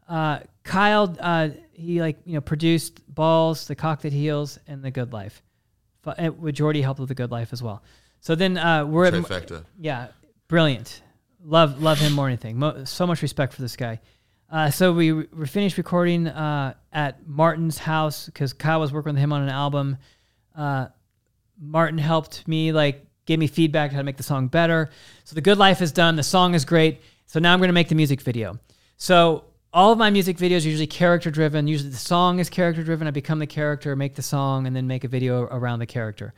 [0.09, 4.90] Uh, Kyle, uh, he like you know produced Balls, The Cock That Heals, and The
[4.90, 5.42] Good Life.
[6.16, 7.83] And with Jeordie helped with The Good Life as well.
[8.21, 9.12] So then uh, we're at
[9.79, 10.09] yeah,
[10.49, 11.03] brilliant.
[11.44, 12.59] Love love him more than anything.
[12.59, 14.01] Mo- so much respect for this guy.
[14.51, 19.23] Uh, so we we finished recording uh, at Martin's house because Kyle was working with
[19.23, 19.99] him on an album.
[20.55, 20.88] Uh,
[21.61, 24.88] Martin helped me like gave me feedback how to make the song better.
[25.25, 26.16] So the good life is done.
[26.16, 27.03] The song is great.
[27.27, 28.59] So now I'm going to make the music video.
[28.97, 31.66] So all of my music videos are usually character driven.
[31.66, 33.07] Usually the song is character driven.
[33.07, 36.33] I become the character, make the song, and then make a video around the character.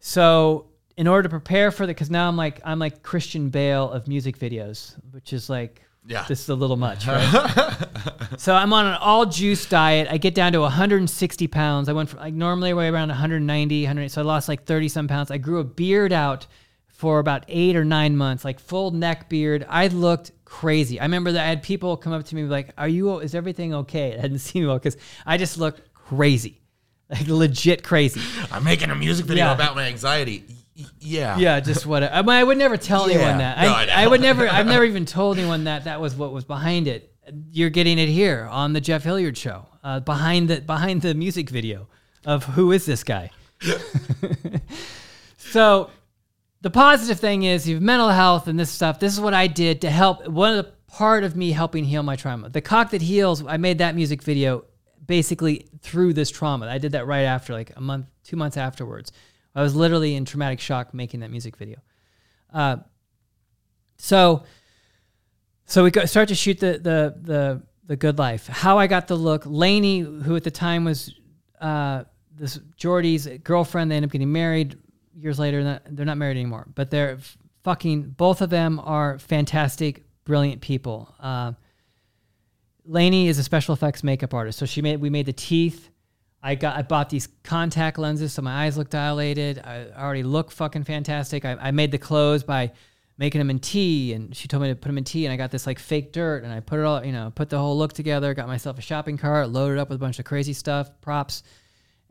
[0.00, 3.90] So in order to prepare for the, because now I'm like I'm like Christian Bale
[3.90, 6.24] of music videos, which is like Yeah.
[6.28, 7.86] this is a little much, right?
[8.36, 10.08] so I'm on an all juice diet.
[10.10, 11.88] I get down to 160 pounds.
[11.88, 14.10] I went from like normally I weigh around 190, 100.
[14.10, 15.30] So I lost like 30 some pounds.
[15.30, 16.46] I grew a beard out
[16.88, 19.66] for about eight or nine months, like full neck beard.
[19.68, 20.98] I looked crazy.
[20.98, 23.18] I remember that I had people come up to me like, "Are you?
[23.18, 26.62] Is everything okay?" I hadn't seen me well because I just looked crazy,
[27.10, 28.22] like legit crazy.
[28.50, 29.54] I'm making a music video Yeah.
[29.54, 30.44] about my anxiety.
[30.78, 31.36] Y- yeah.
[31.38, 33.16] Yeah, just what I, mean, I would never tell Yeah.
[33.16, 33.58] anyone that.
[33.58, 34.04] No, I, I.
[34.04, 34.48] I would never.
[34.48, 37.12] I've never even told anyone that that was what was behind it.
[37.50, 41.50] You're getting it here on the Jeff Hilliard show, uh, behind the behind the music
[41.50, 41.88] video
[42.24, 43.30] of who is this guy.
[45.38, 45.90] so,
[46.66, 48.98] the positive thing is you've mental health and this stuff.
[48.98, 50.26] This is what I did to help.
[50.26, 52.48] One of the part of me helping heal my trauma.
[52.48, 53.46] The cock that heals.
[53.46, 54.64] I made that music video
[55.06, 56.66] basically through this trauma.
[56.66, 59.12] I did that right after, like a month, two months afterwards.
[59.54, 61.78] I was literally in traumatic shock making that music video.
[62.52, 62.78] Uh,
[63.98, 64.42] so,
[65.66, 68.48] so we go, start to shoot the the the the good life.
[68.48, 69.44] How I got the look.
[69.46, 71.14] Lainey, who at the time was
[71.60, 72.02] uh,
[72.34, 74.76] this Jeordie's girlfriend, they end up getting married
[75.18, 75.80] years later.
[75.88, 77.18] They're not married anymore, but they're
[77.64, 78.10] fucking.
[78.10, 81.14] Both of them are fantastic, brilliant people.
[81.18, 81.52] Uh,
[82.84, 85.90] Lainey is a special effects makeup artist, so she made we made the teeth.
[86.42, 89.58] I got I bought these contact lenses so my eyes look dilated.
[89.58, 91.44] I already look fucking fantastic.
[91.44, 92.72] I, I made the clothes by
[93.18, 95.36] making them in tea, and she told me to put them in tea, and I
[95.36, 97.76] got this like fake dirt, and I put it all you know put the whole
[97.76, 98.32] look together.
[98.34, 101.42] Got myself a shopping cart, loaded up with a bunch of crazy stuff, props,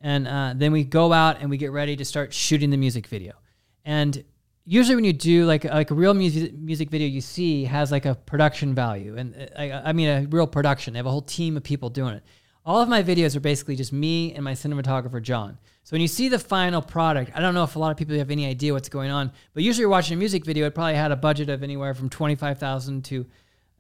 [0.05, 3.07] and uh, then we go out and we get ready to start shooting the music
[3.07, 3.33] video.
[3.83, 4.23] And
[4.63, 8.05] usually when you do like like a real music music video, you see has like
[8.05, 10.93] a production value, and uh, I, I mean a real production.
[10.93, 12.23] They have a whole team of people doing it.
[12.65, 15.57] All of my videos are basically just me and my cinematographer John.
[15.83, 18.15] So when you see the final product, I don't know if a lot of people
[18.17, 20.95] have any idea what's going on, but usually you're watching a music video, it probably
[20.95, 23.25] had a budget of anywhere from twenty five thousand to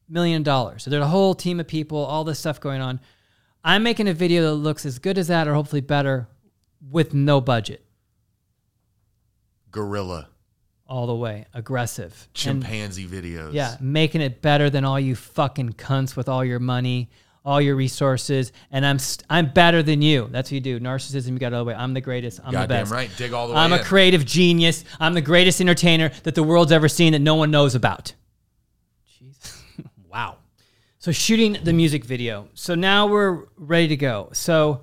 [0.09, 0.83] million dollars.
[0.83, 2.99] So there's a whole team of people, all this stuff going on.
[3.65, 6.27] I'm making a video that looks as good as that, or hopefully better,
[6.91, 7.83] with no budget,
[9.71, 10.27] Gorilla.
[10.87, 12.13] all the way, aggressive.
[12.45, 13.53] And- Chimpanzee videos.
[13.53, 17.09] Yeah, making it better than all you fucking cunts with all your money,
[17.43, 20.27] all your resources, and I'm st- I'm better than you.
[20.31, 20.79] That's what you do.
[20.79, 21.73] Narcissism, you got all the way.
[21.75, 22.39] I'm the greatest.
[22.43, 22.91] I'm the Goddamn best.
[22.91, 23.09] right.
[23.17, 24.83] Dig all the way I'm a creative genius.
[24.99, 28.13] I'm the greatest entertainer that the world's ever seen that no one knows about.
[29.19, 29.57] Jeez.
[30.11, 30.37] wow.
[31.05, 32.49] So shooting the music video.
[32.55, 34.29] So now we're ready to go.
[34.33, 34.81] So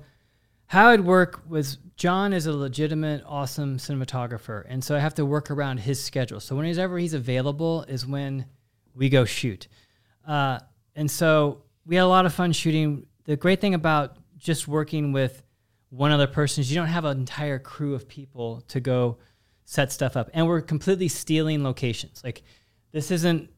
[0.67, 5.25] how it work was John is a legitimate, awesome cinematographer, and so I have to
[5.25, 6.39] work around his schedule.
[6.39, 8.45] So whenever he's available is when
[8.95, 9.67] we go shoot.
[10.25, 10.59] Uh,
[10.95, 13.05] and so we had a lot of fun shooting.
[13.25, 15.43] The great thing about just working with
[15.89, 19.17] one other person is you don't have an entire crew of people to go
[19.65, 22.23] set stuff up, and we're completely stealing locations.
[22.23, 22.43] Like
[22.93, 23.49] this isn't,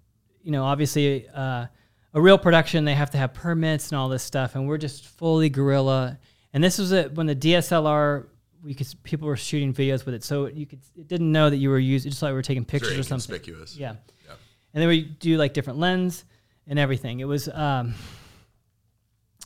[0.42, 1.68] you know, obviously uh,
[2.16, 2.86] a real production.
[2.86, 6.18] They have to have permits and all this stuff, and we're just fully guerrilla.
[6.54, 8.28] And this was it when the DSLR.
[8.64, 11.58] We could people were shooting videos with it, so you could it didn't know that
[11.58, 12.10] you were using.
[12.10, 13.36] It just thought we were taking pictures or something.
[13.36, 13.78] inconspicuous.
[13.78, 13.98] Yeah.
[14.28, 14.40] Yep.
[14.74, 16.26] And then we do like different lens
[16.66, 17.20] and everything.
[17.20, 17.94] It was um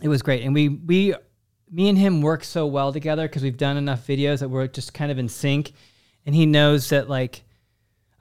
[0.02, 0.44] it was great.
[0.44, 1.16] And we we
[1.70, 4.94] me and him work so well together because we've done enough videos that we're just
[4.94, 5.74] kind of in sync.
[6.26, 7.44] And he knows that like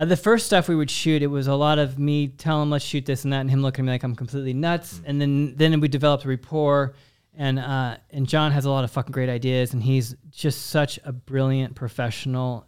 [0.00, 2.70] uh, the first stuff we would shoot, it was a lot of me telling him
[2.70, 5.00] let's shoot this and that, and him looking at me like I'm completely nuts.
[5.04, 6.94] And then then we developed a rapport,
[7.34, 10.98] And uh, and John has a lot of fucking great ideas, and he's just such
[11.04, 12.66] a brilliant professional.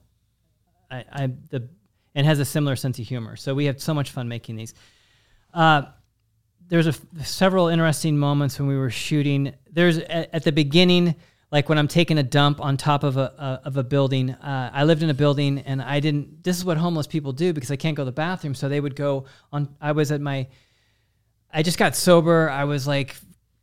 [0.90, 1.68] I, I the
[2.14, 3.36] and has a similar sense of humor.
[3.36, 4.74] So we had so much fun making these.
[5.54, 5.82] Uh,
[6.68, 9.54] there's a, several interesting moments when we were shooting.
[9.70, 11.16] There's at, at, the beginning,
[11.52, 14.30] like when I'm taking a dump on top of a, a of a building.
[14.30, 16.44] Uh, I lived in a building, and I didn't.
[16.44, 18.54] This is what homeless people do because I can't go to the bathroom.
[18.54, 19.74] So they would go on.
[19.80, 20.46] I was at my.
[21.52, 22.48] I just got sober.
[22.48, 23.16] I was like,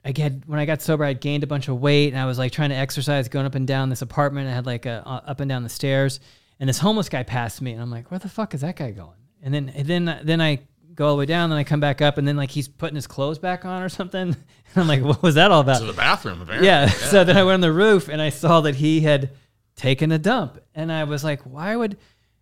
[0.03, 2.37] I had when I got sober, I'd gained a bunch of weight, and I was
[2.37, 4.49] like trying to exercise, going up and down this apartment.
[4.49, 6.19] I had like a up and down the stairs,
[6.59, 8.91] and this homeless guy passed me, and I'm like, where the fuck is that guy
[8.91, 9.17] going?
[9.41, 10.59] And then and then then I
[10.97, 12.95] go all the way down, then I come back up, and then like he's putting
[12.95, 14.35] his clothes back on or something.
[14.75, 15.79] And I'm like, what was that all about?
[15.79, 16.67] To the bathroom, apparently.
[16.67, 16.87] Yeah.
[16.87, 16.91] yeah.
[16.91, 19.31] So then I went on the roof and I saw that he had
[19.77, 21.97] taken a dump, and I was like, why would?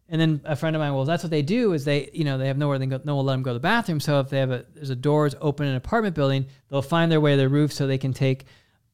[0.09, 2.39] And then a friend of mine, well, that's what they do is they, you know,
[2.39, 3.99] they have nowhere they go, no one will let them go to the bathroom.
[3.99, 7.11] So if they have a there's a doors open in an apartment building, they'll find
[7.11, 8.45] their way to the roof so they can take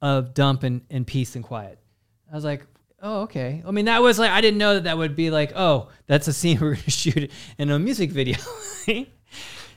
[0.02, 1.80] a dump in, in peace and quiet.
[2.30, 2.65] I was like,
[3.02, 3.63] oh, okay.
[3.65, 6.28] I mean, that was like I didn't know that that would be like, oh, that's
[6.28, 8.38] a scene we're gonna shoot in a music video.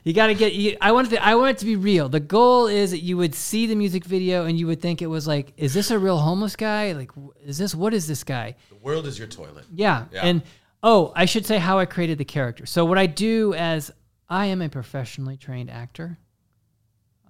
[0.05, 0.53] You got to get.
[0.53, 1.15] You, I want it.
[1.15, 2.07] To, I want it to be real.
[2.09, 5.07] The goal is that you would see the music video and you would think it
[5.07, 6.91] was like, is this a real homeless guy?
[6.91, 7.09] Like,
[7.43, 8.55] is this what is this guy?
[8.69, 9.65] The world is your toilet.
[9.73, 10.05] Yeah.
[10.13, 10.21] yeah.
[10.21, 10.43] And
[10.83, 12.67] oh, I should say how I created the character.
[12.67, 13.91] So what I do as
[14.29, 16.19] I am a professionally trained actor.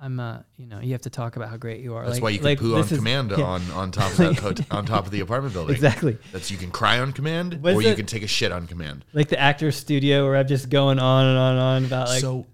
[0.01, 2.03] I'm uh, you know, you have to talk about how great you are.
[2.03, 3.45] That's like, why you can like, poo on is, command yeah.
[3.45, 5.73] on on top of that on top of the apartment building.
[5.73, 6.17] Exactly.
[6.33, 9.05] That's you can cry on command, What's or you can take a shit on command.
[9.13, 12.19] Like the actor's studio, where I'm just going on and on and on about like.
[12.19, 12.45] So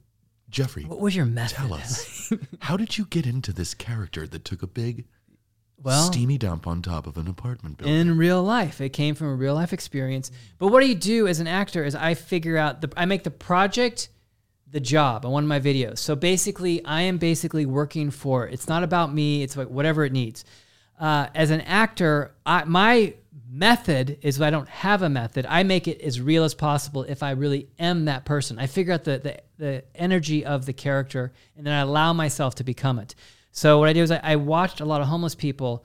[0.52, 1.58] Jeffrey, what was your method?
[1.58, 5.06] Tell us, how did you get into this character that took a big,
[5.82, 7.96] well, steamy dump on top of an apartment building?
[7.96, 10.30] In real life, it came from a real life experience.
[10.58, 11.84] But what do you do as an actor?
[11.84, 14.10] Is I figure out the I make the project
[14.72, 16.00] the job on one of my videos.
[16.00, 18.48] So basically, I am basically working for.
[18.48, 19.44] It's not about me.
[19.44, 20.46] It's like whatever it needs.
[21.00, 23.16] Uh, as an actor, I, my
[23.52, 25.46] method is I don't have a method.
[25.48, 28.58] I make it as real as possible if I really am that person.
[28.58, 32.56] I figure out the, the, the energy of the character and then I allow myself
[32.56, 33.14] to become it.
[33.52, 35.84] So what I do is I, I watched a lot of homeless people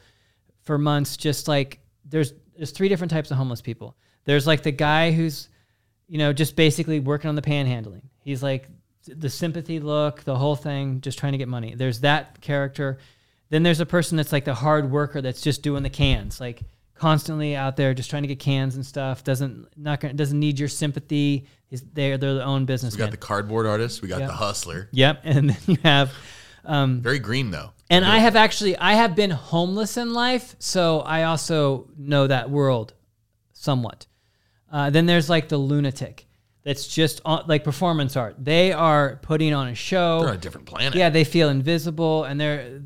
[0.63, 3.97] for months, just like there's there's three different types of homeless people.
[4.25, 5.49] There's like the guy who's,
[6.09, 8.03] you know, just basically working on the panhandling.
[8.21, 8.69] He's like
[9.07, 11.75] the sympathy look, the whole thing, just trying to get money.
[11.75, 12.99] There's that character.
[13.51, 16.41] Then there's a person that's like the hard worker that's just doing the cans.
[16.41, 16.63] Like
[16.99, 19.25] constantly out there just trying to get cans and stuff.
[19.25, 21.47] Doesn't not gonna, doesn't need your sympathy.
[21.69, 22.95] He's they're they're their own business.
[22.95, 24.03] We got the cardboard artist.
[24.03, 24.29] We got yep.
[24.29, 24.89] the hustler.
[24.93, 26.13] Yep, and then you have
[26.65, 27.71] um, very green though.
[27.89, 32.51] And I have actually I have been homeless in life, so I also know that
[32.51, 32.95] world
[33.53, 34.07] somewhat.
[34.71, 36.27] Uh, then there's like the lunatic.
[36.65, 38.35] That's just on, like performance art.
[38.39, 40.19] They are putting on a show.
[40.21, 40.97] They're on a different planet.
[40.97, 42.83] Yeah, they feel invisible, and they're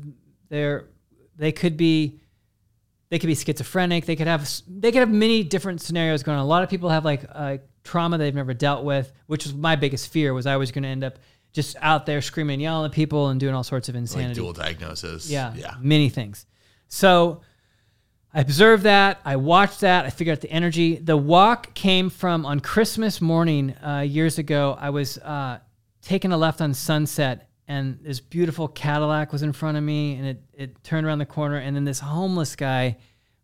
[0.49, 0.85] they're
[1.35, 2.20] they could be
[3.11, 4.05] they could be schizophrenic.
[4.05, 6.45] They could have they could have many different scenarios going on.
[6.45, 9.75] A lot of people have like uh, trauma they've never dealt with, which was my
[9.75, 10.33] biggest fear.
[10.33, 11.19] Was I was going to end up
[11.51, 14.29] just out there screaming and yelling at people and doing all sorts of insanity.
[14.29, 15.29] Like dual diagnosis.
[15.29, 16.45] Yeah, yeah, many things.
[16.87, 17.41] So
[18.33, 19.19] I observed that.
[19.25, 20.05] I watched that.
[20.05, 20.95] I figured out the energy.
[20.95, 24.77] The walk came from on Christmas morning uh, years ago.
[24.79, 25.59] I was uh,
[26.01, 30.27] taking a left on Sunset and this beautiful Cadillac was in front of me, and
[30.27, 32.97] it it turned around the corner, and then this homeless guy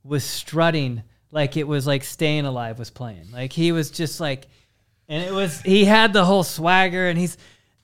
[0.03, 4.47] was strutting like it was like Staying Alive was playing, like he was just like,
[5.07, 7.37] and it was he had the whole swagger, and he's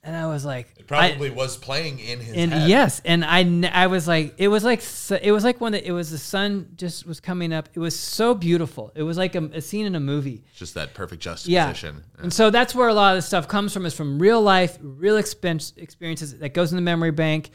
[0.05, 2.69] and I was like, it probably I, was playing in his and head.
[2.69, 4.83] yes, and I I was like, it was like
[5.21, 7.69] it was like when the, it was the sun just was coming up.
[7.73, 8.91] It was so beautiful.
[8.95, 10.43] It was like a, a scene in a movie.
[10.55, 12.03] Just that perfect juxtaposition.
[12.15, 12.23] Yeah.
[12.23, 13.85] and so that's where a lot of this stuff comes from.
[13.85, 17.51] Is from real life, real expense experiences that goes in the memory bank.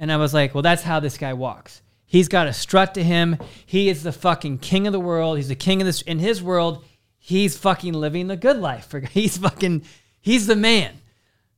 [0.00, 1.82] And I was like, well, that's how this guy walks.
[2.06, 3.36] He's got a strut to him.
[3.66, 5.36] He is the fucking king of the world.
[5.36, 6.84] He's the king of this in his world.
[7.18, 8.94] He's fucking living the good life.
[9.10, 9.82] He's fucking
[10.20, 11.00] he's the man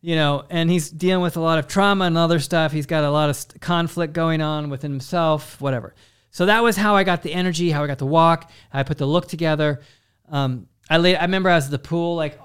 [0.00, 2.72] you know, and he's dealing with a lot of trauma and other stuff.
[2.72, 5.94] He's got a lot of conflict going on within himself, whatever.
[6.30, 8.50] So that was how I got the energy, how I got the walk.
[8.72, 9.80] I put the look together.
[10.28, 12.38] Um, I laid, I remember I was at the pool, like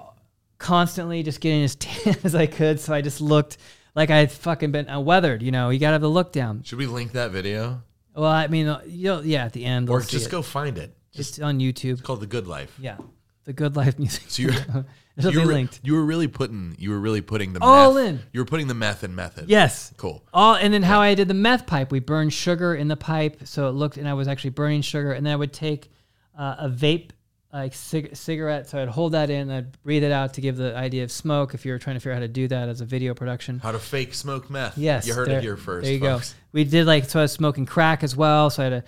[0.58, 2.80] constantly just getting as tan as I could.
[2.80, 3.58] So I just looked
[3.94, 5.42] like I had fucking been uh, weathered.
[5.42, 6.62] You know, you got to have the look down.
[6.62, 7.82] Should we link that video?
[8.14, 10.96] Well, I mean, uh, you'll, yeah, at the end, or just go find it.
[11.12, 11.92] Just it's on YouTube.
[11.92, 12.74] It's called The Good Life.
[12.80, 12.96] Yeah,
[13.44, 14.24] The Good Life music.
[14.28, 14.86] So you're
[15.18, 15.80] you were, linked.
[15.82, 18.20] You were really putting you were really putting the all meth, in.
[18.32, 19.48] You were putting the meth in method.
[19.48, 19.92] Yes.
[19.96, 20.22] Cool.
[20.32, 21.90] All and then how I did the meth pipe.
[21.90, 25.12] We burned sugar in the pipe, so it looked, and I was actually burning sugar,
[25.12, 25.90] and then I would take
[26.38, 27.10] uh, a vape
[27.52, 28.68] like cig- cigarette.
[28.68, 31.54] So I'd hold that in, I'd breathe it out to give the idea of smoke.
[31.54, 33.60] If you were trying to figure out how to do that as a video production.
[33.60, 34.76] How to fake smoke meth.
[34.76, 35.84] Yes, You heard there- it here first.
[35.84, 36.32] There you folks.
[36.34, 36.38] go.
[36.52, 38.50] We did like so I was smoking crack as well.
[38.50, 38.84] So I had a,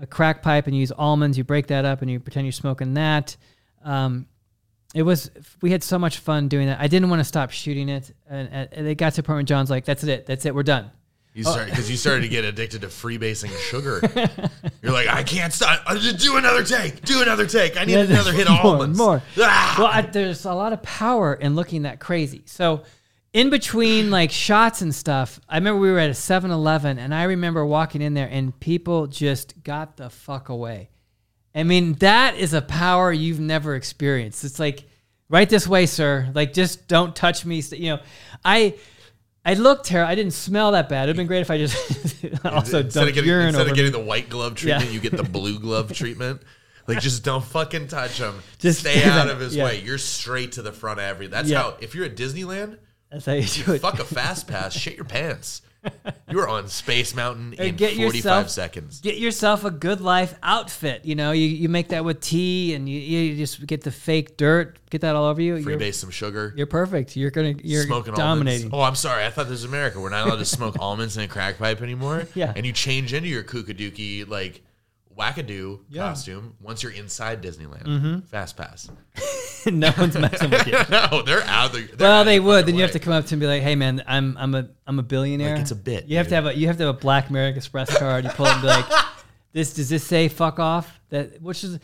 [0.00, 1.36] a crack pipe and you use almonds.
[1.36, 3.36] You break that up and you pretend you're smoking that.
[3.84, 4.26] Um,
[4.94, 5.30] it was
[5.60, 6.80] we had so much fun doing that.
[6.80, 9.42] I didn't want to stop shooting it, and, and it got to a point where
[9.42, 10.26] John's like, "That's it.
[10.26, 10.54] That's it.
[10.54, 10.90] We're done."
[11.34, 14.00] You started because you started to get addicted to freebasing sugar.
[14.82, 15.86] You're like, I can't stop.
[15.98, 17.02] Just Do another take.
[17.02, 17.76] Do another take.
[17.76, 18.96] I need Yeah, another hit of more, almonds.
[18.96, 19.22] more.
[19.38, 19.74] Ah!
[19.78, 22.40] Well, I, there's a lot of power in looking that crazy.
[22.46, 22.84] So,
[23.34, 27.14] in between like shots and stuff, I remember we were at a 7 Eleven and
[27.14, 30.88] I remember walking in there and people just got the fuck away.
[31.56, 34.44] I mean, that is a power you've never experienced.
[34.44, 34.84] It's like,
[35.30, 36.30] right this way, sir.
[36.34, 37.60] Like, just don't touch me.
[37.72, 38.00] You know,
[38.44, 38.74] I.
[39.48, 40.10] I looked terrible.
[40.10, 41.04] I didn't smell that bad.
[41.04, 41.76] It'd been great if I just
[42.44, 44.90] also instead of getting, urine instead of getting the white glove treatment, Yeah.
[44.90, 46.42] you get the blue glove treatment.
[46.88, 48.34] Like, just don't fucking touch him.
[48.58, 49.66] Just- Stay out of his Yeah.
[49.66, 49.80] way.
[49.82, 51.28] You're straight to the front of every.
[51.28, 51.62] That's Yeah.
[51.62, 51.76] how.
[51.80, 52.78] If you're at Disneyland,
[53.08, 53.82] That's how you do it.
[53.82, 54.72] fuck a fast pass.
[54.74, 55.62] shit your pants.
[56.30, 59.00] You're on Space Mountain in get 45 yourself- seconds.
[59.00, 61.04] get yourself a good life outfit.
[61.04, 64.36] You know, you, you make that with tea and you, you just get the fake
[64.36, 65.56] dirt, get that all over you.
[65.56, 66.52] You're, Freebase some sugar.
[66.56, 67.16] you're perfect.
[67.16, 68.66] You're gonna you're smoking dominating.
[68.72, 68.74] almonds.
[68.74, 69.24] Oh, I'm sorry.
[69.24, 70.00] I thought this was America.
[70.00, 72.26] We're not allowed to smoke almonds in a crack pipe anymore.
[72.34, 72.52] Yeah.
[72.56, 74.62] And you change into your kookaduki like
[75.18, 76.02] wackadoo Yeah.
[76.02, 76.08] Mm-hmm.
[76.10, 78.26] costume once you're inside Disneyland.
[78.28, 78.90] Fast pass.
[79.66, 80.72] no one's messing with you.
[80.90, 81.88] no, they're out there.
[81.98, 82.66] Well, they would.
[82.66, 84.68] Then you have to come up to and be like, "Hey, man, I'm I'm a
[84.86, 86.86] I'm a billionaire." Like, it's a bit, You have to have a you have to
[86.86, 88.24] have a Black American Express card.
[88.24, 88.84] You pull it and be like,
[89.52, 91.78] "This does this say fuck off?" That which is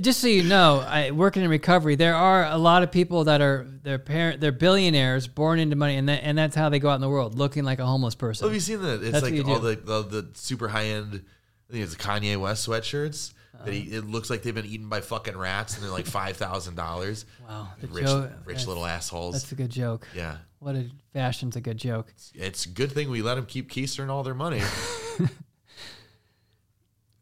[0.00, 1.94] just so you know, I working in recovery.
[1.94, 5.96] There are a lot of people that are their parent, they're billionaires, born into money,
[5.96, 8.16] and that, and that's how they go out in the world, looking like a homeless
[8.16, 8.48] person.
[8.48, 8.94] Have you seen the?
[8.94, 11.24] It's That's like all the, the the super high end.
[11.68, 13.32] I think it's Kanye West sweatshirts.
[13.64, 13.98] That he, Uh-huh.
[13.98, 17.24] it looks like they've been eaten by fucking rats, and they're like five thousand dollars.
[17.48, 19.34] Wow, the Rich, joke- rich that's- little assholes.
[19.34, 20.06] That's a good joke.
[20.14, 22.12] Yeah, What a fashion's a good joke.
[22.34, 24.60] it's a good thing we let them keep keistering all their money.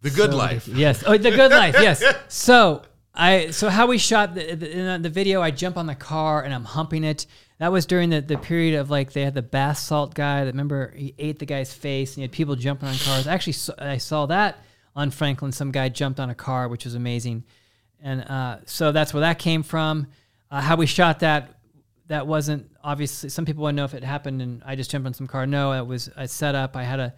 [0.03, 0.69] the good So life.
[0.75, 1.03] Yes.
[1.07, 1.77] Oh, the good life.
[1.81, 2.03] Yes.
[2.29, 2.83] So
[3.15, 5.41] I so how we shot the, the the video.
[5.41, 7.27] I jump on the car and I'm humping it.
[7.59, 10.41] That was during the, the period of like they had the bath salt guy.
[10.45, 13.27] That remember he ate the guy's face and you had people jumping on cars.
[13.29, 14.59] Actually, I saw that
[14.97, 15.53] on Franklin.
[15.53, 17.45] Some guy jumped on a car, which was amazing.
[18.03, 20.09] And uh, so that's where that came from.
[20.51, 21.55] Uh, how we shot that
[22.09, 25.07] that wasn't obviously some people want to know if it happened and I just jumped
[25.07, 25.47] on some car.
[25.47, 26.77] No, it was a setup.
[26.77, 27.15] I had a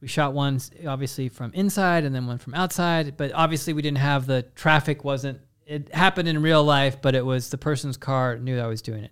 [0.00, 3.98] we shot one obviously from inside and then one from outside, but obviously we didn't
[3.98, 8.38] have the traffic wasn't it happened in real life, but it was the person's car
[8.38, 9.10] knew I was doing it.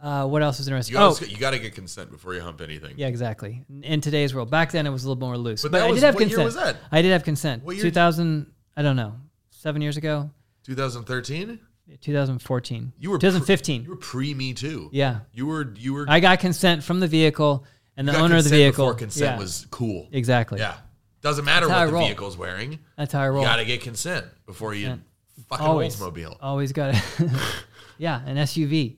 [0.00, 0.94] Uh, what else is interesting?
[0.94, 2.94] You, oh, you got to get consent before you hump anything.
[2.96, 3.64] yeah, exactly.
[3.82, 5.96] In today's world, back then it was a little more loose, But but, I was-
[6.00, 6.44] did have what year consent.
[6.44, 6.76] was that?
[6.92, 7.64] I did have consent.
[7.64, 9.14] What year- 2000, I don't know,
[9.50, 10.30] seven years ago,
[10.62, 11.58] 2013.
[12.00, 13.82] 2014, You were pre- 2015.
[13.84, 14.88] you were pre Me Too.
[14.92, 16.06] yeah, You were you were.
[16.08, 17.64] I got consent from the vehicle
[17.98, 18.86] and the owner of the vehicle.
[18.86, 20.08] Before consent yeah, was cool.
[20.12, 20.58] exactly.
[20.60, 20.76] Yeah.
[21.20, 22.04] Doesn't matter That's how what the roll.
[22.06, 22.78] vehicle's wearing.
[22.96, 23.42] That's how I roll.
[23.42, 25.04] You got to get consent before you Consent.
[25.48, 26.36] fucking always Oldsmobile.
[26.40, 27.02] always got it
[27.98, 28.96] yeah an suv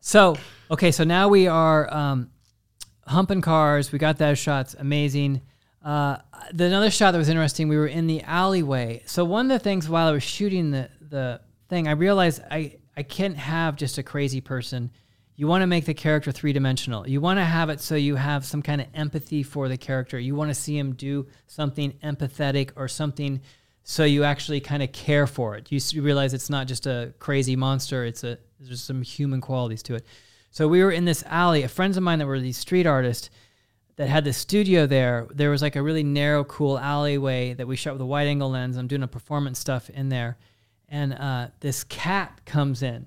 [0.00, 0.36] so
[0.70, 2.30] okay so now we are um,
[3.06, 5.40] humping cars we got those shots amazing
[5.84, 6.16] uh,
[6.52, 9.62] the another shot that was interesting we were in the alleyway so one of the
[9.62, 13.98] things while i was shooting the the thing i realized i i can't have just
[13.98, 14.90] a crazy person
[15.40, 17.08] you want to make the character three dimensional.
[17.08, 20.18] You want to have it so you have some kind of empathy for the character.
[20.18, 23.40] You want to see him do something empathetic or something
[23.82, 25.72] so you actually kind of care for it.
[25.72, 29.94] You realize it's not just a crazy monster, it's a there's some human qualities to
[29.94, 30.04] it.
[30.50, 33.30] So we were in this alley, a friends of mine that were these street artists
[33.96, 35.26] that had the studio there.
[35.30, 38.50] There was like a really narrow, cool alleyway that we shot with a wide angle
[38.50, 38.76] lens.
[38.76, 40.36] I'm doing a performance stuff in there.
[40.86, 43.06] And uh, this cat comes in.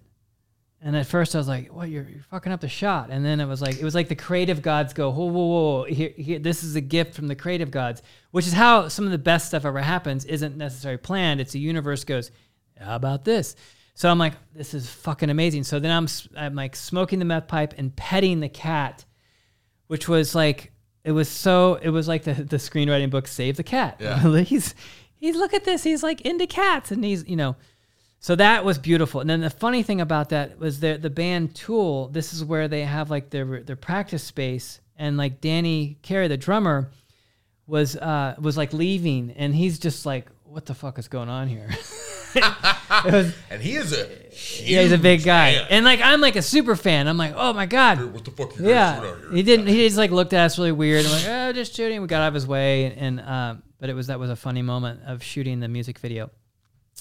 [0.85, 1.89] And at first I was like, "What?
[1.89, 4.15] You're, you're fucking up the shot." And then it was like, it was like the
[4.15, 5.83] creative gods go, "Whoa, whoa, whoa!
[5.85, 9.11] Here, here, this is a gift from the creative gods," which is how some of
[9.11, 10.25] the best stuff ever happens.
[10.25, 11.39] Isn't necessarily planned.
[11.39, 12.31] It's the universe goes,
[12.77, 13.55] "How about this?"
[13.95, 17.47] So I'm like, "This is fucking amazing." So then I'm I'm like smoking the meth
[17.47, 19.05] pipe and petting the cat,
[19.87, 20.73] which was like,
[21.05, 24.39] it was so, it was like the the screenwriting book, "Save the Cat." Yeah.
[24.41, 24.75] he's
[25.15, 25.83] he's look at this.
[25.83, 27.55] He's like into cats, and he's you know.
[28.23, 29.19] So that was beautiful.
[29.19, 32.07] And then the funny thing about that was the the band Tool.
[32.07, 36.37] This is where they have like their their practice space, and like Danny Carey, the
[36.37, 36.89] drummer,
[37.67, 41.49] was uh was like leaving, and he's just like, "What the fuck is going on
[41.49, 41.67] here?"
[43.03, 44.07] was, And he is a
[44.63, 45.67] yeah, he's a big guy, fan.
[45.69, 47.09] and like I'm like a super fan.
[47.09, 49.67] I'm like, "Oh my god." What the fuck Yeah, he didn't.
[49.67, 51.05] He just like looked at us really weird.
[51.05, 52.01] I'm like, oh, just shooting.
[52.01, 54.61] We got out of his way, and um, but it was that was a funny
[54.61, 56.31] moment of shooting the music video.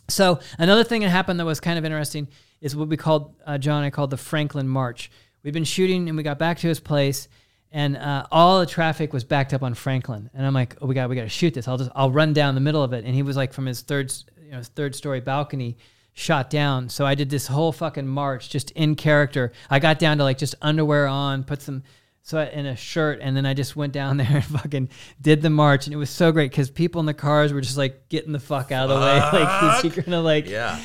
[0.08, 2.28] So another thing that happened that was kind of interesting
[2.60, 5.10] is what we called uh, John I called the Franklin March.
[5.42, 7.28] We've been shooting and we got back to his place,
[7.72, 10.30] and uh, all the traffic was backed up on Franklin.
[10.34, 11.66] And I'm like, oh, we got we got to shoot this.
[11.66, 13.04] I'll just I'll run down the middle of it.
[13.04, 14.12] And he was like from his third
[14.42, 15.76] you know third story balcony
[16.14, 16.88] shot down.
[16.88, 19.52] So I did this whole fucking march just in character.
[19.70, 21.82] I got down to like just underwear on, put some
[22.22, 24.88] so I, in a shirt, and then I just went down there and fucking
[25.20, 27.76] did the march, and it was so great because people in the cars were just
[27.76, 30.80] like getting the fuck out of the way, like you're gonna like Yeah.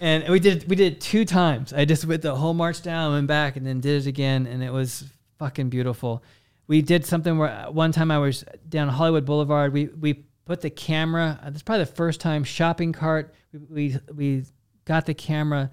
[0.00, 1.72] and we did we did it two times.
[1.72, 4.62] I just went the whole march down and back, and then did it again, and
[4.62, 5.04] it was
[5.38, 6.22] fucking beautiful.
[6.68, 9.72] We did something where uh, one time I was down Hollywood Boulevard.
[9.72, 11.38] We we put the camera.
[11.42, 13.34] uh, That's probably the first time shopping cart.
[13.52, 14.44] We we, we
[14.84, 15.70] got the camera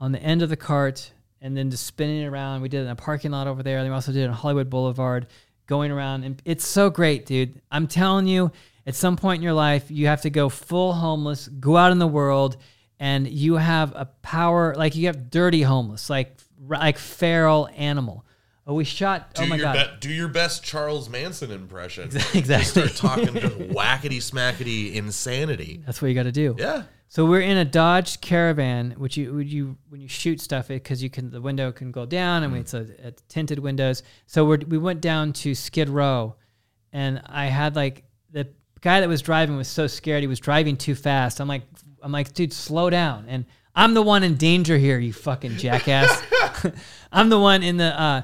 [0.00, 1.12] on the end of the cart
[1.42, 2.62] and then just spinning it around.
[2.62, 3.78] We did it in a parking lot over there.
[3.78, 5.26] And we also did it on Hollywood Boulevard,
[5.66, 6.24] going around.
[6.24, 7.60] And it's so great, dude.
[7.70, 8.52] I'm telling you,
[8.86, 11.98] at some point in your life, you have to go full homeless, go out in
[11.98, 12.56] the world,
[12.98, 16.36] and you have a power like you have dirty homeless, like
[16.68, 18.24] like feral animal.
[18.64, 19.32] Oh, we shot.
[19.36, 20.00] Oh do oh my your god!
[20.00, 22.04] be- do your best Charles Manson impression.
[22.34, 22.86] exactly.
[22.86, 25.82] Start talking just whackety smackety insanity.
[25.84, 26.54] That's what you got to do.
[26.56, 26.84] Yeah.
[27.12, 30.82] So we're in a Dodge Caravan, which you when you when you shoot stuff it
[30.82, 34.02] because you can the window can go down and it's a, a tinted windows.
[34.24, 36.36] So we we went down to Skid Row,
[36.90, 38.48] and I had like the
[38.80, 41.38] guy that was driving was so scared he was driving too fast.
[41.38, 41.64] I'm like
[42.00, 43.44] I'm like dude slow down and
[43.76, 46.22] I'm the one in danger here you fucking jackass.
[47.12, 48.22] I'm the one in the uh,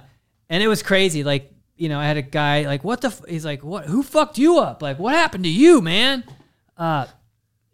[0.48, 1.52] and it was crazy like.
[1.80, 3.22] You know, I had a guy like, "What the?" F-?
[3.28, 3.84] He's like, "What?
[3.84, 4.82] Who fucked you up?
[4.82, 6.24] Like, what happened to you, man?"
[6.76, 7.06] Uh,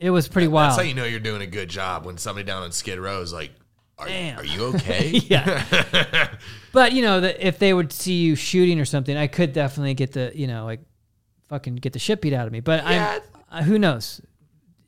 [0.05, 0.71] it was pretty wild.
[0.71, 3.21] That's how you know you're doing a good job when somebody down on Skid Row
[3.23, 3.53] is like,
[3.97, 4.39] "Are, Damn.
[4.39, 6.29] are you okay?" yeah.
[6.73, 9.95] but you know, that if they would see you shooting or something, I could definitely
[9.95, 10.81] get the you know like
[11.49, 12.61] fucking get the shit beat out of me.
[12.61, 13.19] But Yeah.
[13.51, 14.21] I'm uh, who knows?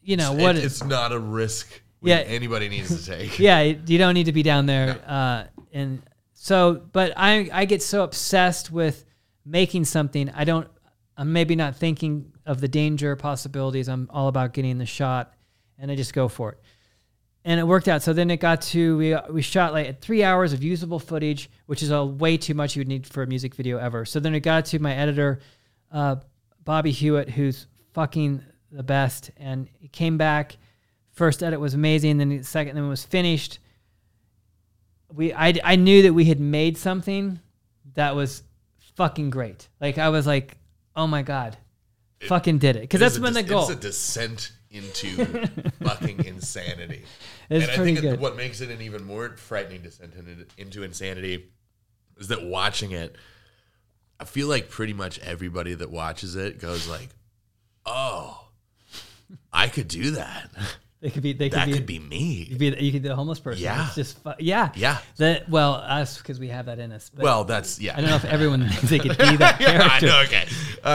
[0.02, 0.56] You know It- what?
[0.56, 2.16] it's not a risk Yeah.
[2.18, 3.38] anybody needs to take.
[3.38, 5.00] yeah, you don't need to be down there.
[5.06, 6.02] Uh, and
[6.34, 9.04] so, but I I get so obsessed with
[9.44, 10.28] making something.
[10.30, 10.68] I don't.
[11.16, 13.88] I'm maybe not thinking of the danger possibilities.
[13.88, 15.34] I'm all about getting the shot,
[15.78, 16.58] and I just go for it.
[17.44, 18.02] And it worked out.
[18.02, 21.82] So then it got to we we shot like three hours of usable footage, which
[21.82, 24.04] is a way too much you would need for a music video ever.
[24.04, 25.40] So then it got to my editor,
[25.92, 26.16] uh,
[26.64, 28.42] Bobby Hewitt, who's fucking
[28.72, 30.56] the best, and he came back.
[31.12, 32.18] First edit was amazing.
[32.18, 33.58] Then the second, then it was finished.
[35.12, 37.38] We I I knew that we had made something
[37.94, 38.42] that was
[38.96, 39.68] fucking great.
[39.80, 40.58] Like I was like,
[40.96, 41.56] oh my god,
[42.28, 43.62] fucking did it because It that's a the goal.
[43.62, 45.24] It's a descent into
[45.82, 47.04] fucking insanity.
[47.48, 50.14] It's and I think what makes it an even more frightening descent
[50.58, 51.50] into insanity
[52.18, 53.16] is that watching it,
[54.18, 57.08] I feel like pretty much everybody that watches it goes like,
[57.84, 58.48] "Oh,
[59.52, 60.50] I could do that.
[61.00, 61.32] They could be.
[61.34, 61.72] They could That be.
[61.74, 63.62] could be me." You could be, you could be the homeless person.
[63.62, 63.86] Yeah.
[63.86, 64.72] It's just fu- yeah.
[64.74, 64.98] Yeah.
[65.18, 67.10] That well us because we have that in us.
[67.14, 67.94] But Well, that's yeah.
[67.96, 70.06] I don't know if everyone thinks they could be that yeah, I character.
[70.06, 70.46] know, okay,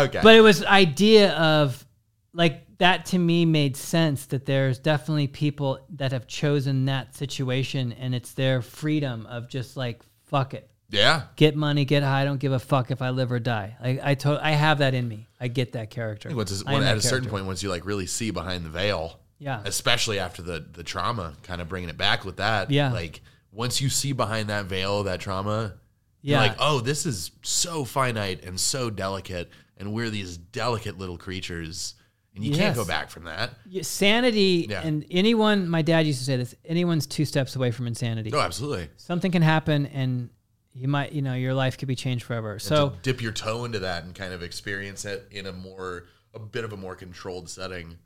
[0.07, 0.19] okay.
[0.23, 1.85] But it was idea of
[2.33, 7.91] like that to me made sense that there's definitely people that have chosen that situation
[7.93, 10.67] and it's their freedom of just like fuck it.
[10.89, 13.77] yeah, Get money, get high, I don't give a fuck if I live or die.
[13.83, 15.27] Like I to- I have that in me.
[15.39, 16.29] I get that character.
[16.29, 19.61] At a certain point, once you like really see behind the veil, Yeah.
[19.65, 22.91] especially after the the trauma, kind of bringing it back with that, Yeah.
[22.93, 23.21] like
[23.51, 25.73] once you see behind that veil, that trauma,
[26.21, 26.37] Yeah.
[26.39, 31.17] you're like, oh, this is so finite and so delicate, and we're these delicate little
[31.17, 31.95] creatures,
[32.35, 33.55] and you can't go back from that.
[33.67, 34.81] Yeah, sanity Yeah.
[34.85, 38.39] and anyone my dad used to say this anyone's two steps away from insanity No,
[38.39, 38.89] absolutely.
[38.95, 40.29] something can happen and
[40.73, 43.79] you might you know your life could be changed forever so dip your toe into
[43.79, 47.49] that and kind of experience it in a more a bit of a more controlled
[47.49, 47.97] setting.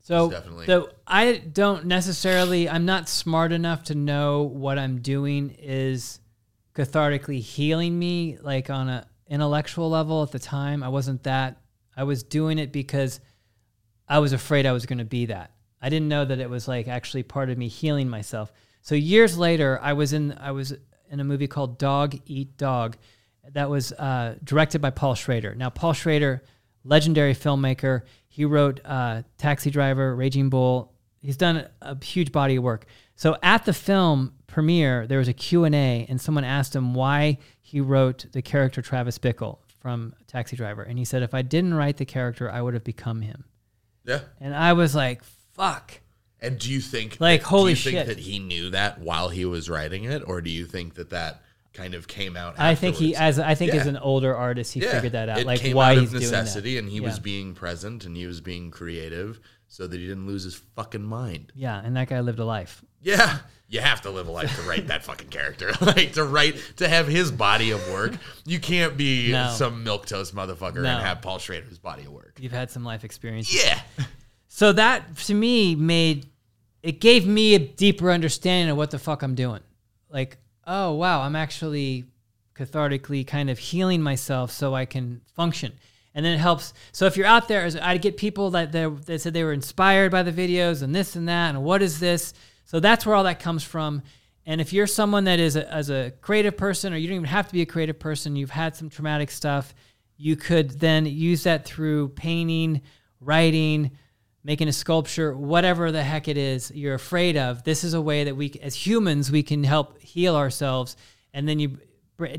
[0.00, 5.50] So definitely- so i don't necessarily i'm not smart enough to know what i'm doing
[5.58, 6.20] is
[6.74, 10.82] cathartically healing me like on a intellectual level at the time.
[10.82, 11.60] I wasn't that
[11.96, 13.20] i was doing it because
[14.08, 15.52] i was afraid i was going to be that.
[15.80, 18.52] I didn't know that it was like actually part of me healing myself.
[18.82, 20.74] So years later i was in i was
[21.10, 22.96] in a movie called dog eat dog
[23.52, 25.54] that was uh, directed by paul schrader.
[25.54, 26.42] Now paul schrader
[26.84, 30.94] legendary filmmaker he wrote uh, taxi driver raging bull.
[31.20, 32.86] He's done a huge body of work.
[33.16, 37.80] So at the film premiere there was a q&a and someone asked him why he
[37.80, 40.82] wrote the character travis bickle from taxi driver.
[40.82, 43.44] And he said if i didn't write the character i would have become him.
[44.04, 44.20] Yeah.
[44.40, 46.00] and i was like fuck.
[46.40, 47.92] And do you think Like, that, holy do you shit.
[47.92, 51.10] think that he knew that while he was writing it, or do you think that
[51.10, 51.42] that
[51.72, 52.54] kind of came out?
[52.58, 54.92] i think he as i think as an older artist he Yeah.
[54.92, 57.02] figured that out It like why out he's of doing necessity, that and he Yeah.
[57.02, 61.04] was being present and he was being creative so that he didn't lose his fucking
[61.04, 61.52] mind.
[61.54, 62.82] Yeah, and that guy lived a life.
[63.02, 65.70] Yeah, you have to live a life to write that fucking character.
[65.80, 68.14] like to write to have his body of work.
[68.44, 69.52] You can't be No.
[69.54, 70.88] some milk toast motherfucker No.
[70.96, 72.36] and have Paul Schrader's body of work.
[72.40, 73.54] You've had some life experience.
[73.54, 73.80] Yeah.
[74.48, 76.26] So that to me made
[76.82, 79.60] it gave me a deeper understanding of what the fuck I'm doing.
[80.08, 80.38] Like,
[80.70, 82.04] oh wow, I'm actually
[82.54, 85.72] cathartically kind of healing myself so I can function.
[86.14, 86.72] And then it helps.
[86.92, 90.22] So if you're out there, I get people that that said they were inspired by
[90.22, 92.32] the videos and this and that and what is this.
[92.64, 94.02] So that's where all that comes from.
[94.46, 97.26] And if you're someone that is a, as a creative person, or you don't even
[97.26, 99.74] have to be a creative person, you've had some traumatic stuff,
[100.16, 102.80] you could then use that through painting,
[103.20, 103.90] writing,
[104.42, 107.62] making a sculpture, whatever the heck it is you're afraid of.
[107.64, 110.96] This is a way that we, as humans, we can help heal ourselves,
[111.34, 111.78] and then you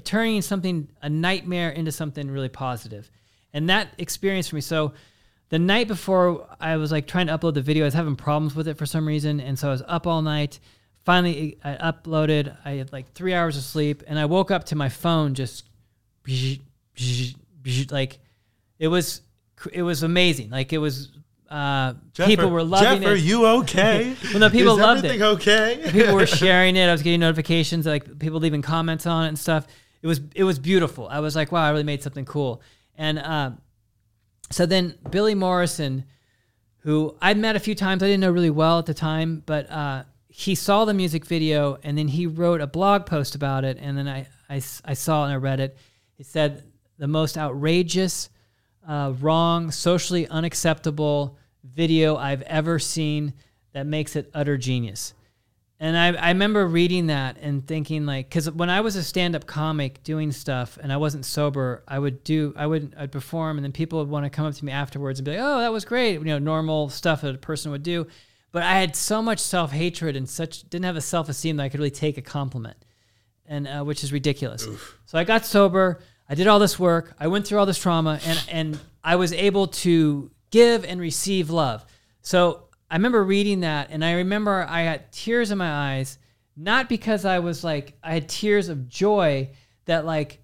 [0.03, 3.09] turning something a nightmare into something really positive.
[3.53, 4.61] And that experience for me.
[4.61, 4.93] So
[5.49, 8.55] the night before I was like trying to upload the video, I was having problems
[8.55, 10.59] with it for some reason, and so I was up all night.
[11.03, 12.55] Finally, I uploaded.
[12.63, 15.65] I had like three hours of sleep, and I woke up to my phone just
[17.89, 18.19] like
[18.79, 19.21] it was
[19.73, 20.49] it was amazing.
[20.51, 21.09] Like it was
[21.51, 24.15] uh, people were loving Jeff, are you okay?
[24.31, 25.23] Well, no, people Is loved everything it.
[25.23, 25.89] okay?
[25.91, 26.87] people were sharing it.
[26.87, 29.67] I was getting notifications, like people leaving comments on it and stuff.
[30.01, 31.09] It was it was beautiful.
[31.09, 32.61] I was like, wow, I really made something cool.
[32.95, 33.51] And uh,
[34.49, 36.05] so then Billy Morrison,
[36.83, 39.69] who I'd met a few times, I didn't know really well at the time, but
[39.69, 43.77] uh, he saw the music video and then he wrote a blog post about it.
[43.81, 45.77] And then I I, I saw it and I read it.
[46.15, 46.63] He said
[46.97, 48.29] the most outrageous,
[48.87, 51.37] uh, wrong, socially unacceptable
[51.73, 53.33] video I've ever seen
[53.73, 55.13] that makes it utter genius.
[55.79, 59.47] And I, I remember reading that and thinking like, because when I was a stand-up
[59.47, 63.65] comic doing stuff and I wasn't sober, I would do, I would, I'd perform, and
[63.65, 65.73] then people would want to come up to me afterwards and be like, "Oh, that
[65.73, 68.05] was great," you know, normal stuff that a person would do.
[68.51, 71.79] But I had so much self-hatred and such didn't have a self-esteem that I could
[71.79, 72.77] really take a compliment,
[73.47, 74.67] and uh, which is ridiculous.
[75.07, 75.99] So I got sober.
[76.29, 77.15] I did all this work.
[77.19, 81.49] I went through all this trauma, and and I was able to give and receive
[81.49, 81.85] love.
[82.21, 86.19] So I remember reading that, and I remember I had tears in my eyes,
[86.55, 89.49] not because I was like I had tears of joy
[89.85, 90.43] that like,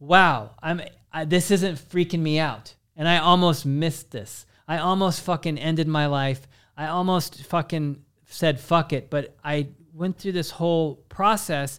[0.00, 0.82] wow, I'm
[1.12, 4.46] I, this isn't freaking me out, and I almost missed this.
[4.66, 6.48] I almost fucking ended my life.
[6.76, 11.78] I almost fucking said fuck it, but I went through this whole process,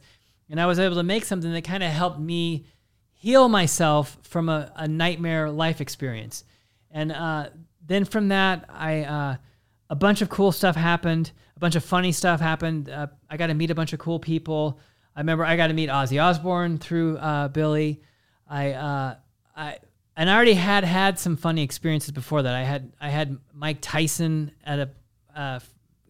[0.50, 2.66] and I was able to make something that kind of helped me
[3.12, 6.44] heal myself from a, a nightmare life experience.
[6.96, 7.50] And uh,
[7.86, 9.36] then from that, I uh,
[9.90, 11.32] a bunch of cool stuff happened.
[11.56, 12.90] A bunch of funny stuff happened.
[12.90, 14.80] Uh, I got to meet a bunch of cool people.
[15.16, 18.02] I remember I got to meet Ozzy Osbourne through uh, Billy.
[18.50, 19.16] I uh,
[19.56, 19.78] I
[20.16, 22.56] and I already had had some funny experiences before that.
[22.56, 24.90] I had I had Mike Tyson at a
[25.36, 25.60] uh,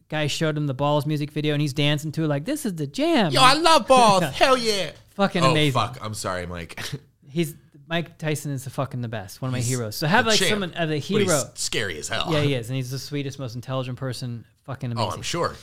[0.08, 2.76] guy showed him the Balls music video and he's dancing to it like this is
[2.76, 3.32] the jam.
[3.32, 4.24] Yo, I love balls.
[4.36, 4.92] Hell yeah.
[5.16, 5.74] fucking Oh amazing.
[5.82, 5.98] fuck.
[6.00, 6.80] I'm sorry, Mike.
[7.28, 7.56] He's
[7.88, 9.42] Mike Tyson is the fucking the best.
[9.42, 9.96] One of my heroes.
[9.96, 10.50] So have The like champ.
[10.50, 11.24] someone as a But hero.
[11.26, 12.28] he's scary as hell.
[12.32, 14.46] Yeah, he is, and he's the sweetest, most intelligent person.
[14.64, 15.12] Fucking amazing.
[15.12, 15.16] Oh.
[15.16, 15.56] I'm sure.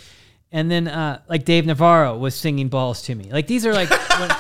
[0.52, 3.30] And then uh, like Dave Navarro was singing balls to me.
[3.32, 4.30] Like these are like when,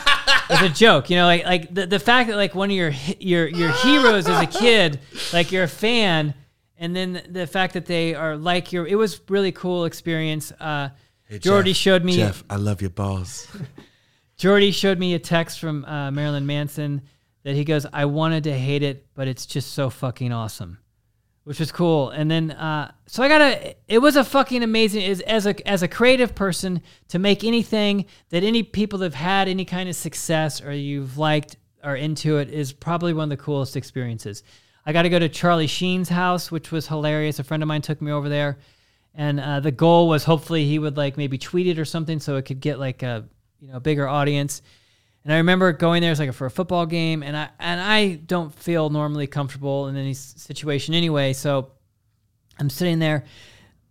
[0.50, 2.92] as a joke, you know, like like the, the fact that like one of your
[3.18, 5.00] your your heroes as a kid,
[5.32, 6.34] like you're a fan,
[6.76, 10.52] and then the fact that they are like your, it was really cool experience.
[10.52, 10.90] Uh,
[11.30, 13.48] Jeordie showed me Jeff, I love your balls.
[14.38, 17.02] Jeordie showed me a text from uh, Marilyn Manson
[17.44, 20.78] that he goes, "I wanted to hate it, but it's just so fucking awesome,"
[21.44, 22.10] which was cool.
[22.10, 23.74] And then, uh, so I gotta.
[23.88, 28.06] It was a fucking amazing as as a as a creative person to make anything
[28.30, 32.48] that any people have had any kind of success or you've liked or into it
[32.48, 34.42] is probably one of the coolest experiences.
[34.84, 37.38] I got to go to Charlie Sheen's house, which was hilarious.
[37.38, 38.58] A friend of mine took me over there,
[39.14, 42.36] and uh, the goal was hopefully he would like maybe tweet it or something so
[42.36, 43.24] it could get like a
[43.60, 44.62] you know bigger audience.
[45.24, 48.14] And I remember going there as like for a football game, and I and I
[48.14, 51.32] don't feel normally comfortable in any situation anyway.
[51.32, 51.70] So
[52.58, 53.24] I'm sitting there.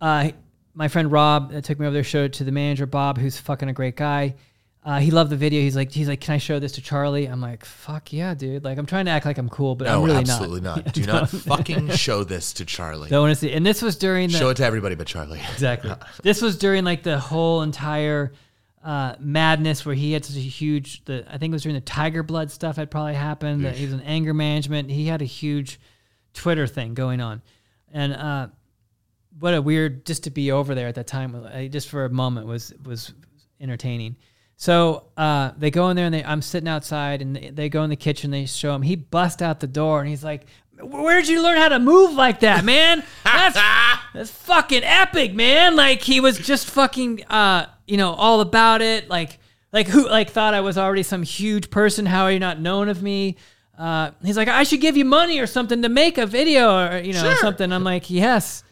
[0.00, 0.32] Uh,
[0.74, 3.38] my friend Rob that took me over there showed it to the manager Bob, who's
[3.38, 4.34] fucking a great guy.
[4.84, 5.60] Uh, he loved the video.
[5.60, 7.26] He's like, he's like, can I show this to Charlie?
[7.26, 8.64] I'm like, fuck yeah, dude.
[8.64, 10.92] Like, I'm trying to act like I'm cool, but I'm No, really absolutely not.
[10.92, 13.08] Do not fucking show this to Charlie.
[13.08, 13.52] Don't want to see.
[13.52, 15.40] And this was during the Show it to everybody but Charlie.
[15.52, 15.92] Exactly.
[16.24, 18.32] this was during like the whole entire
[18.82, 21.04] uh, madness where he had such a huge.
[21.04, 23.64] The I think it was during the Tiger Blood stuff had probably happened.
[23.64, 24.90] That he was in anger management.
[24.90, 25.80] He had a huge
[26.34, 27.42] Twitter thing going on,
[27.92, 28.48] and uh,
[29.38, 31.70] what a weird just to be over there at that time.
[31.70, 33.12] Just for a moment was was
[33.60, 34.16] entertaining.
[34.56, 37.82] So uh, they go in there and they, I'm sitting outside and they, they go
[37.82, 38.30] in the kitchen.
[38.30, 38.82] They show him.
[38.82, 40.46] He busts out the door and he's like,
[40.80, 43.02] where'd you learn how to move like that, man?
[43.24, 43.58] That's
[44.14, 45.74] that's fucking epic, man.
[45.74, 49.10] Like he was just fucking uh, you know, all about it.
[49.10, 49.38] Like
[49.70, 52.06] like who like thought I was already some huge person.
[52.06, 53.36] How are you not known of me?
[53.78, 56.98] Uh, he's like, I should give you money or something to make a video or
[56.98, 57.36] you know Sure.
[57.36, 57.70] something.
[57.70, 58.64] I'm like, yes.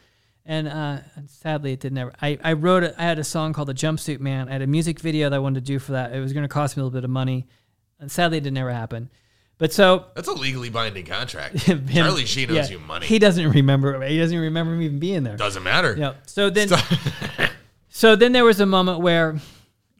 [0.46, 2.12] And uh, and sadly, it did never.
[2.22, 2.94] I, I wrote it.
[2.96, 5.38] I had a song called "The Jumpsuit Man." I had a music video that I
[5.38, 6.14] wanted to do for that.
[6.14, 7.46] It was going to cost me a little bit of money,
[8.00, 9.10] and sadly, it didn't ever happen.
[9.58, 11.56] But so That's a legally binding contract.
[11.68, 13.04] him- Charlie Sheen owes yeah, you money.
[13.06, 14.00] He doesn't remember.
[14.02, 15.36] He doesn't even remember me even being there.
[15.36, 15.94] Doesn't matter.
[15.96, 16.14] Yeah.
[16.26, 16.68] So then,
[17.90, 19.38] so then there was a moment where,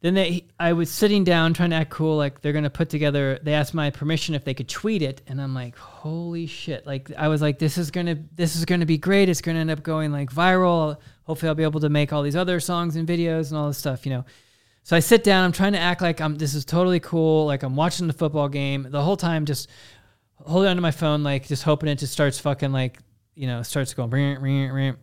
[0.01, 3.39] then they, I was sitting down trying to act cool, like they're gonna put together.
[3.43, 6.87] They asked my permission if they could tweet it, and I'm like, holy shit!
[6.87, 9.29] Like I was like, this is gonna, this is gonna be great.
[9.29, 10.97] It's gonna end up going like viral.
[11.25, 13.77] Hopefully, I'll be able to make all these other songs and videos and all this
[13.77, 14.25] stuff, you know.
[14.85, 15.45] So I sit down.
[15.45, 16.37] I'm trying to act like I'm.
[16.37, 17.45] This is totally cool.
[17.45, 19.69] Like I'm watching the football game the whole time, just
[20.37, 22.99] holding onto my phone, like just hoping it just starts fucking like
[23.35, 24.97] you know starts going ring ring ring.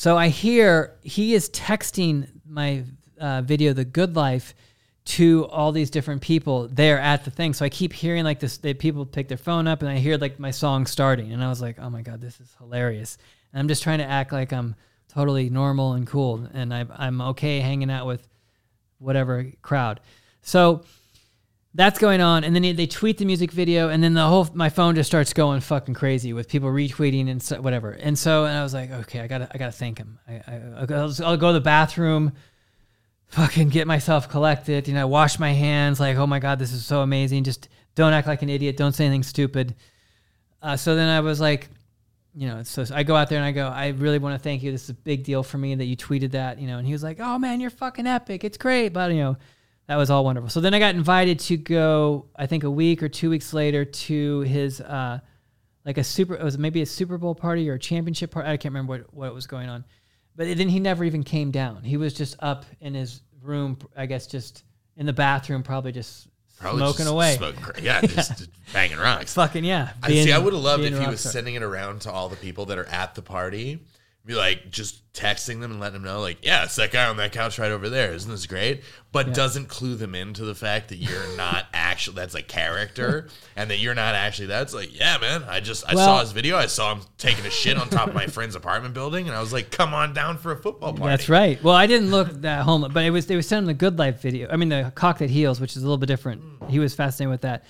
[0.00, 2.84] So I hear he is texting my
[3.20, 4.54] uh, video, "The Good Life,"
[5.16, 7.52] to all these different people there at the thing.
[7.52, 8.56] So I keep hearing like this.
[8.56, 11.50] They, people pick their phone up, and I hear like my song starting, and I
[11.50, 13.18] was like, "Oh my god, this is hilarious!"
[13.52, 14.74] And I'm just trying to act like I'm
[15.12, 18.26] totally normal and cool, and I, I'm okay hanging out with
[19.00, 20.00] whatever crowd.
[20.40, 20.82] So
[21.74, 24.68] that's going on, and then they- tweet the music video, and then the whole my
[24.68, 27.92] phone just starts going fucking crazy with people retweeting and so, whatever.
[27.92, 30.18] And so, and I was like, okay, I gotta, I gotta thank him.
[30.28, 32.32] I, I, I'll, go- I'll go to the bathroom,
[33.28, 34.88] fucking get myself collected.
[34.88, 36.00] You know, wash my hands.
[36.00, 37.44] Like, oh my god, this is so amazing.
[37.44, 38.76] Just don't act like an idiot.
[38.76, 39.76] Don't say anything stupid.
[40.62, 41.68] Uh, so then I was like,
[42.34, 44.62] you know, so I go out there and I go, I really want to thank
[44.62, 44.70] you.
[44.72, 46.78] This is a big deal for me that you tweeted that, you know.
[46.78, 48.44] And he was like, oh man, you're fucking epic.
[48.44, 49.36] It's great, but you know,
[49.90, 50.48] that was all wonderful.
[50.48, 53.84] So then I got invited to go, I think a week or two weeks later
[53.84, 55.18] to his, uh,
[55.84, 58.48] like a super, it was maybe a Super Bowl party or a championship party.
[58.48, 59.84] I can't remember what, what was going on.
[60.36, 61.82] But then he never even came down.
[61.82, 64.62] He was just up in his room, I guess, just
[64.96, 66.28] in the bathroom, probably just
[66.60, 67.36] Probably smoking just away.
[67.36, 69.34] Smoking, cra- yeah, just, just banging rocks.
[69.34, 69.90] Fucking yeah.
[70.04, 70.30] I see.
[70.30, 72.78] I would have loved if he was sending it around to all the people that
[72.78, 73.80] are at the party.
[74.26, 77.16] Be like just texting them and letting them know, like, yeah, it's that guy on
[77.16, 78.12] that couch right over there.
[78.12, 78.82] Isn't this great?
[79.12, 83.70] But doesn't clue them into the fact that you're not actually that's a character and
[83.70, 85.42] that you're not actually that's like, yeah, man.
[85.48, 86.56] I just I Well- saw his video.
[86.56, 89.40] I saw him taking a shit on top of my friend's apartment building, and I
[89.40, 91.08] was like, come on down for a football party.
[91.10, 91.60] That's right.
[91.64, 94.20] Well, I didn't look that home, but it was they were sending the Good Life
[94.20, 94.48] video.
[94.50, 96.42] I mean, the cock that heals, which is a little bit different.
[96.42, 96.68] Hmm.
[96.68, 97.64] He was fascinated with that.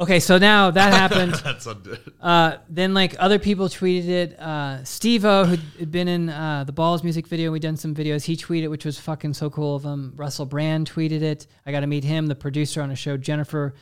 [0.00, 1.34] Okay, so now that happened.
[1.44, 1.76] That's a,
[2.20, 4.38] uh, then like other people tweeted it.
[4.38, 8.24] Uh, Steve O, who'd been in uh, the Balls music video, we'd done some videos.
[8.24, 10.12] He tweeted, which was fucking so cool of him.
[10.14, 11.48] Russell Brand tweeted it.
[11.66, 13.74] I got to meet him, the producer on a show, Jennifer,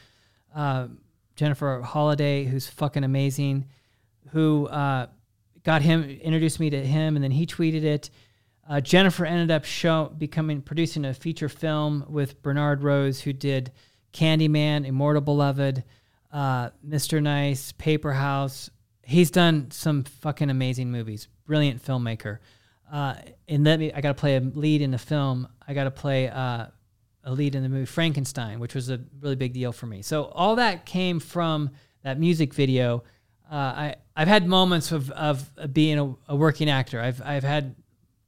[0.54, 0.88] uh,
[1.34, 3.66] Jennifer Holiday, who's fucking amazing.
[4.30, 5.08] Who uh,
[5.64, 8.08] got him introduced me to him, and then he tweeted it.
[8.66, 13.70] Uh, Jennifer ended up show becoming producing a feature film with Bernard Rose, who did
[14.14, 15.84] Candyman, Immortal Beloved,
[16.36, 17.22] uh, Mr.
[17.22, 18.68] Nice, Paper House.
[19.02, 21.28] He's done some fucking amazing movies.
[21.46, 22.40] Brilliant filmmaker.
[22.92, 23.14] Uh,
[23.48, 25.48] and let me, I got to play a lead in the film.
[25.66, 26.66] I got to play uh,
[27.24, 30.02] a lead in the movie Frankenstein, which was a really big deal for me.
[30.02, 31.70] So all that came from
[32.02, 33.02] that music video.
[33.50, 37.00] Uh, I I've had moments of of being a, a working actor.
[37.00, 37.76] I've I've had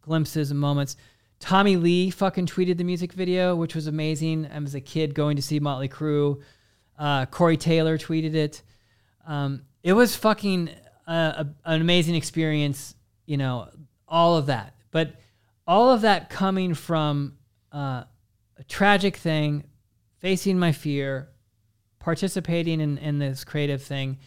[0.00, 0.96] glimpses and moments.
[1.40, 4.48] Tommy Lee fucking tweeted the music video, which was amazing.
[4.52, 6.40] I was a kid going to see Motley Crue.
[6.98, 8.62] Uh, Corey Taylor tweeted it.
[9.26, 10.70] Um, it was fucking
[11.06, 12.94] uh, a, an amazing experience,
[13.26, 13.68] you know,
[14.08, 14.74] all of that.
[14.90, 15.14] But
[15.66, 17.34] all of that coming from
[17.72, 18.04] uh,
[18.56, 19.64] a tragic thing,
[20.18, 21.28] facing my fear,
[21.98, 24.18] participating in, in this creative thing,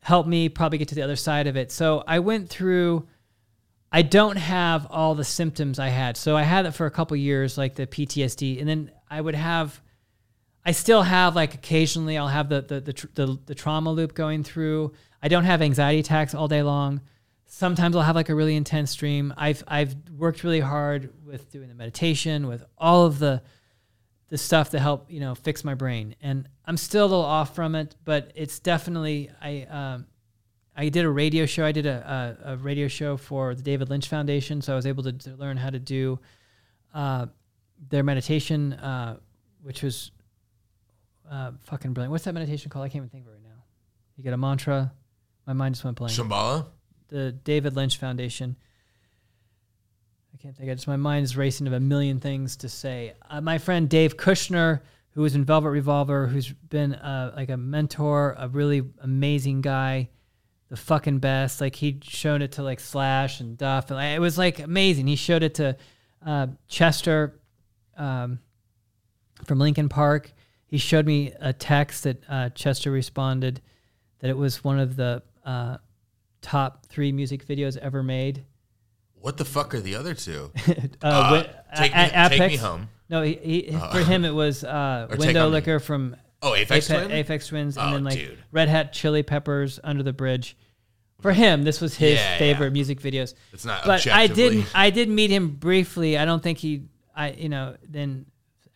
[0.00, 1.70] helped me probably get to the other side of it.
[1.70, 3.06] So I went through.
[3.92, 6.16] I don't have all the symptoms I had.
[6.16, 9.36] So I had it for a couple years, like the PTSD, and then I would
[9.36, 9.80] have.
[10.64, 14.14] I still have like occasionally I'll have the the the, tr- the the trauma loop
[14.14, 14.92] going through.
[15.22, 17.00] I don't have anxiety attacks all day long.
[17.46, 19.34] Sometimes I'll have like a really intense dream.
[19.36, 23.42] I've I've worked really hard with doing the meditation, with all of the
[24.28, 27.54] the stuff to help you know fix my brain, and I'm still a little off
[27.54, 27.94] from it.
[28.04, 30.06] But it's definitely I um,
[30.74, 31.64] I did a radio show.
[31.64, 34.86] I did a, a, a radio show for the David Lynch Foundation, so I was
[34.86, 36.18] able to, to learn how to do
[36.94, 37.26] uh,
[37.90, 39.18] their meditation, uh,
[39.62, 40.10] which was
[41.30, 42.10] uh, fucking brilliant.
[42.12, 42.84] What's that meditation called?
[42.84, 43.62] I can't even think of it right now.
[44.16, 44.92] You get a mantra.
[45.46, 46.12] My mind just went blank.
[46.12, 46.66] Shambhala.
[47.08, 48.56] the David Lynch Foundation.
[50.32, 50.68] I can't think.
[50.68, 50.76] of it.
[50.76, 53.14] Just my mind is racing of a million things to say.
[53.30, 57.56] Uh, my friend Dave Kushner, who was in Velvet Revolver, who's been uh, like a
[57.56, 60.08] mentor, a really amazing guy.
[60.68, 61.60] the fucking best.
[61.60, 65.06] Like he showed it to like Slash and Duff, and it was like amazing.
[65.06, 65.76] He showed it to
[66.24, 67.38] uh, Chester
[67.96, 68.38] um,
[69.44, 70.32] from Linkin Park.
[70.74, 73.60] He showed me a text that uh, Chester responded
[74.18, 75.76] that it was one of the uh,
[76.42, 78.44] top three music videos ever made.
[79.14, 80.50] What the fuck are the other two?
[80.66, 82.88] uh, Uh, wi- take, a- me, take me home.
[83.08, 85.58] No, he, he, for him it was uh, Window On Me.
[85.58, 87.24] Liquor from Oh, Aphex Aphex, Twin?
[87.24, 88.38] Aphex Twins, and Oh, then like dude.
[88.50, 90.56] Red Hot Chili Peppers, Under the Bridge.
[91.20, 92.72] For him, this was his Yeah, favorite yeah.
[92.72, 93.34] music videos.
[93.52, 96.18] It's not But I did I did meet him briefly.
[96.18, 98.26] I don't think he I you know then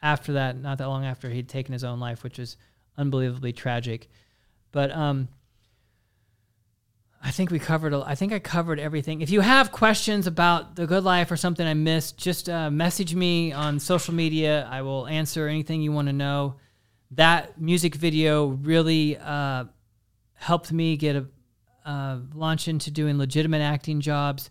[0.03, 2.57] after that, not that long after he'd taken his own life, which was
[2.97, 4.09] unbelievably tragic.
[4.73, 5.29] But um,
[7.23, 7.93] I think we covered.
[7.93, 9.21] a- I think I covered everything.
[9.21, 13.15] If you have questions about the good life or something I missed, just uh, message
[13.15, 14.69] me on social media.
[14.71, 16.57] I will answer anything you want to know.
[17.13, 19.65] That music video really uh,
[20.35, 21.27] helped me get a
[21.85, 24.51] uh, launch into doing legitimate acting jobs.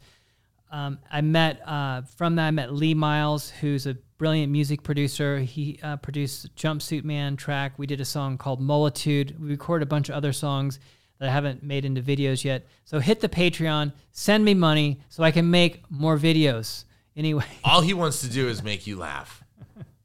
[0.71, 5.39] Um, I met uh, from that I met Lee Miles, who's a brilliant music producer.
[5.39, 7.73] He uh, produced Jumpsuit Man track.
[7.77, 9.39] We did a song called Multitude.
[9.39, 10.79] We recorded a bunch of other songs
[11.19, 12.65] that I haven't made into videos yet.
[12.85, 16.83] So hit the Patreon, send me money so I can make more videos.
[17.15, 19.43] Anyway, All he wants to do is make you laugh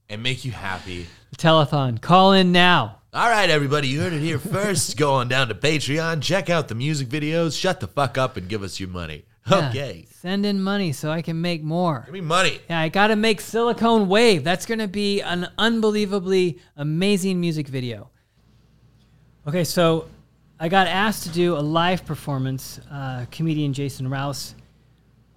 [0.08, 1.06] and make you happy.
[1.36, 2.98] telethon, call in now.
[3.14, 4.96] All right, everybody, you heard it here first.
[4.96, 8.48] Go on down to Patreon, check out the music videos, shut the fuck up, and
[8.48, 9.26] give us your money.
[9.50, 10.06] Yeah, Okay.
[10.22, 12.02] Send in money so I can make more.
[12.04, 12.60] Give me money.
[12.70, 14.44] Yeah, I got to make Silicone Wave.
[14.44, 18.08] That's going to be an unbelievably amazing music video.
[19.48, 20.06] Okay, so
[20.60, 24.54] I got asked to do a live performance, uh, comedian Jason Rouse,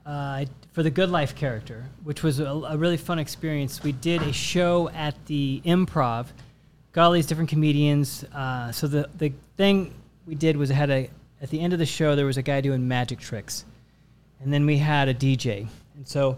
[0.05, 3.81] uh, for the Good Life character, which was a, a really fun experience.
[3.81, 6.27] We did a show at the Improv,
[6.91, 8.23] got all these different comedians.
[8.25, 9.95] Uh, so the the thing
[10.27, 11.09] we did was it had a
[11.41, 13.65] at the end of the show there was a guy doing magic tricks,
[14.41, 16.37] and then we had a DJ, and so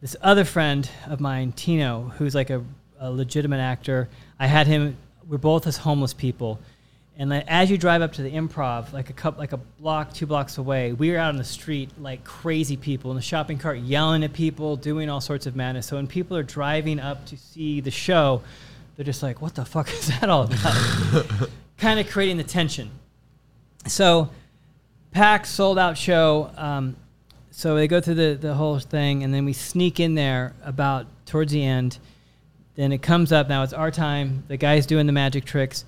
[0.00, 2.64] this other friend of mine, Tino, who's like a,
[2.98, 4.96] a legitimate actor, I had him.
[5.28, 6.60] We're both as homeless people,
[7.20, 10.14] and like, as you drive up to the improv, like a cup, like a block,
[10.14, 13.58] two blocks away, we were out on the street like crazy people in the shopping
[13.58, 15.86] cart, yelling at people, doing all sorts of madness.
[15.86, 18.40] So when people are driving up to see the show,
[18.96, 22.90] they're just like, "What the fuck is that all about?" kind of creating the tension.
[23.86, 24.30] So,
[25.10, 26.50] packed, sold out show.
[26.56, 26.96] Um,
[27.60, 31.06] so they go through the, the whole thing, and then we sneak in there about
[31.26, 31.98] towards the end.
[32.74, 33.50] Then it comes up.
[33.50, 34.44] Now it's our time.
[34.48, 35.84] The guy's doing the magic tricks.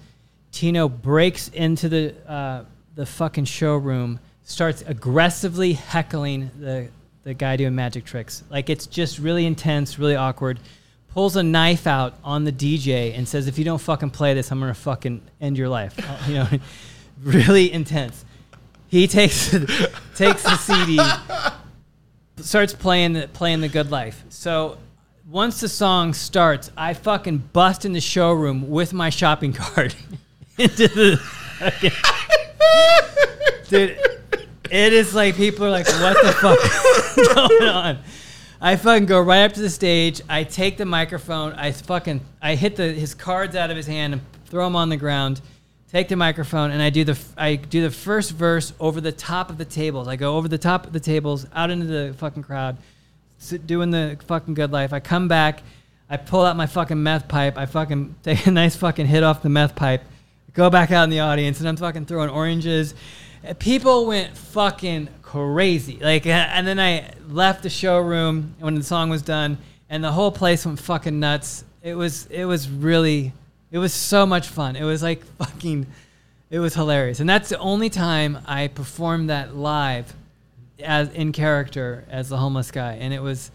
[0.51, 2.65] Tino breaks into the uh,
[2.95, 6.89] the fucking showroom, starts aggressively heckling the
[7.25, 8.43] the guy doing magic tricks.
[8.51, 10.61] Like it's just really intense, really awkward.
[11.09, 14.53] Pulls a knife out on the DJ and says, "If you don't fucking play this,
[14.53, 15.99] I'm gonna fucking end your life."
[16.29, 16.49] you know,
[17.23, 18.27] really intense.
[18.89, 19.51] He takes
[20.15, 21.01] takes the CD,
[22.39, 24.25] starts playing the playing the good life.
[24.29, 24.79] So
[25.29, 29.95] once the song starts, I fucking bust in the showroom with my shopping cart
[30.59, 31.21] into the
[33.69, 33.99] dude.
[34.71, 36.59] It is like people are like, "What the fuck
[37.19, 37.99] is going on?"
[38.61, 40.23] I fucking go right up to the stage.
[40.29, 41.53] I take the microphone.
[41.55, 44.89] I fucking I hit the his cards out of his hand and throw them on
[44.89, 45.41] the ground.
[45.93, 49.51] Take the microphone and I do the I do the first verse over the top
[49.51, 50.09] of the tables.
[50.09, 52.79] I go over the top of the tables out into the fucking crowd,
[53.37, 54.95] sit, doing the fucking good life.
[54.95, 55.63] I come back.
[56.09, 57.59] I pull out my fucking meth pipe.
[57.59, 60.03] I fucking take a nice fucking hit off the meth pipe.
[60.55, 62.95] Go back out in the audience and I'm fucking throwing oranges.
[63.59, 65.99] People went fucking crazy.
[66.01, 69.59] Like, and then I left the showroom when the song was done,
[69.91, 71.65] and the whole place went fucking nuts.
[71.83, 73.33] It was, it was really,
[73.73, 74.77] it was so much fun.
[74.77, 75.87] It was like fucking,
[76.51, 77.19] it was hilarious.
[77.19, 80.15] And that's the only time I performed that live,
[80.79, 83.51] as in character as the homeless guy, and it was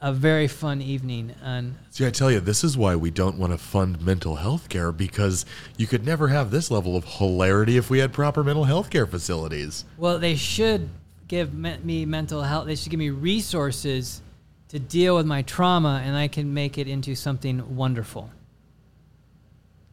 [0.00, 1.34] a very fun evening.
[1.42, 4.68] And See, I tell you, this is why we don't want to fund mental health
[4.68, 5.44] care because
[5.76, 9.06] you could never have this level of hilarity if we had proper mental health care
[9.06, 9.84] facilities.
[9.98, 10.88] Well, they should
[11.28, 12.66] give me, me mental health.
[12.66, 14.22] They should give me resources
[14.68, 18.30] to deal with my trauma, and I can make it into something wonderful.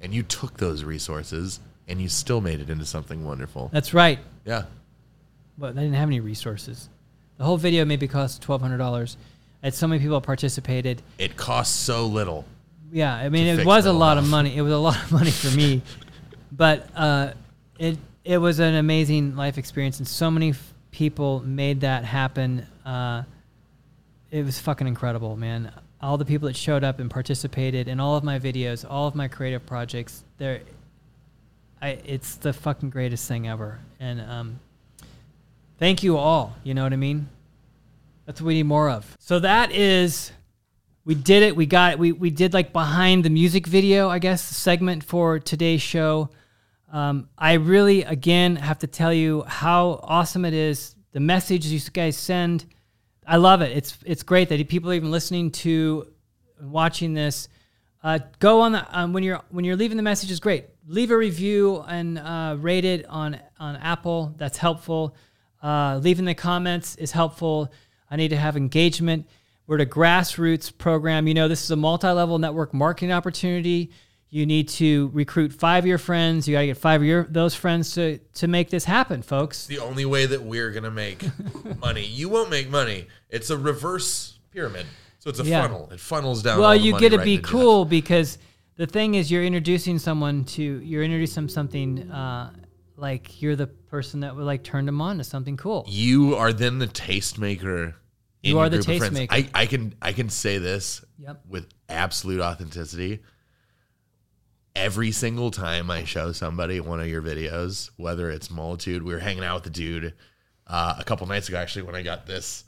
[0.01, 3.69] And you took those resources and you still made it into something wonderful.
[3.73, 4.19] That's right.
[4.45, 4.63] Yeah.
[5.57, 6.89] But I didn't have any resources.
[7.37, 9.17] The whole video maybe cost twelve hundred dollars.
[9.61, 11.01] I had so many people participated.
[11.17, 12.45] It costs so little.
[12.91, 14.55] Yeah, I mean, it was a lot of money.
[14.55, 15.81] It was a lot of money for me,
[16.51, 17.33] but uh,
[17.77, 22.65] it it was an amazing life experience, and so many f- people made that happen.
[22.85, 23.23] Uh,
[24.31, 25.71] it was fucking incredible, man.
[26.01, 29.15] All the people that showed up and participated in all of my videos, all of
[29.15, 30.61] my creative projects, they're,
[31.81, 33.79] I, it's the fucking greatest thing ever.
[33.99, 34.59] And um,
[35.79, 36.55] Thank you all.
[36.63, 37.29] You know what I mean?
[38.25, 39.15] That's what we need more of.
[39.19, 40.31] So that is
[41.05, 41.55] we did it.
[41.55, 41.99] We got it.
[41.99, 46.29] we we did like behind the music video, I guess, segment for today's show.
[46.91, 50.95] Um, I really again have to tell you how awesome it is.
[51.13, 52.65] The message you guys send,
[53.29, 53.77] I love it.
[53.77, 56.07] It's it's great that people are even listening to,
[56.59, 57.47] watching this.
[58.03, 60.65] Uh, go on the um, when you're when you're leaving the message is great.
[60.87, 64.33] Leave a review and uh, rate it on on Apple.
[64.37, 65.15] That's helpful.
[65.61, 67.71] Uh, leaving the comments is helpful.
[68.09, 69.27] I need to have engagement.
[69.67, 71.27] We're at a grassroots program.
[71.27, 73.91] You know, this is a multi-level network marketing opportunity.
[74.31, 76.47] You need to recruit five of your friends.
[76.47, 79.65] You got to get five of your those friends to to make this happen, folks.
[79.65, 81.23] The only way that we're gonna make
[81.79, 82.05] money.
[82.05, 83.07] You won't make money.
[83.29, 84.85] It's a reverse pyramid.
[85.17, 85.63] So it's a Yeah.
[85.63, 85.89] funnel.
[85.91, 86.59] It funnels down.
[86.59, 88.37] Well, all the you money get to right be into cool because
[88.77, 92.53] the thing is, you're introducing someone to you're introducing them something uh,
[92.97, 95.85] like you're the person that would like turn them on to something cool.
[95.87, 97.87] You are then the tastemaker.
[98.43, 99.19] in You your are the group of friends.
[99.19, 99.31] tastemaker.
[99.31, 101.41] I, I can I can say this Yep.
[101.49, 103.19] with absolute authenticity.
[104.75, 109.19] Every single time I show somebody one of your videos, whether it's Multitude, we were
[109.19, 110.13] hanging out with the dude
[110.67, 112.63] uh, a couple nights ago actually when I got this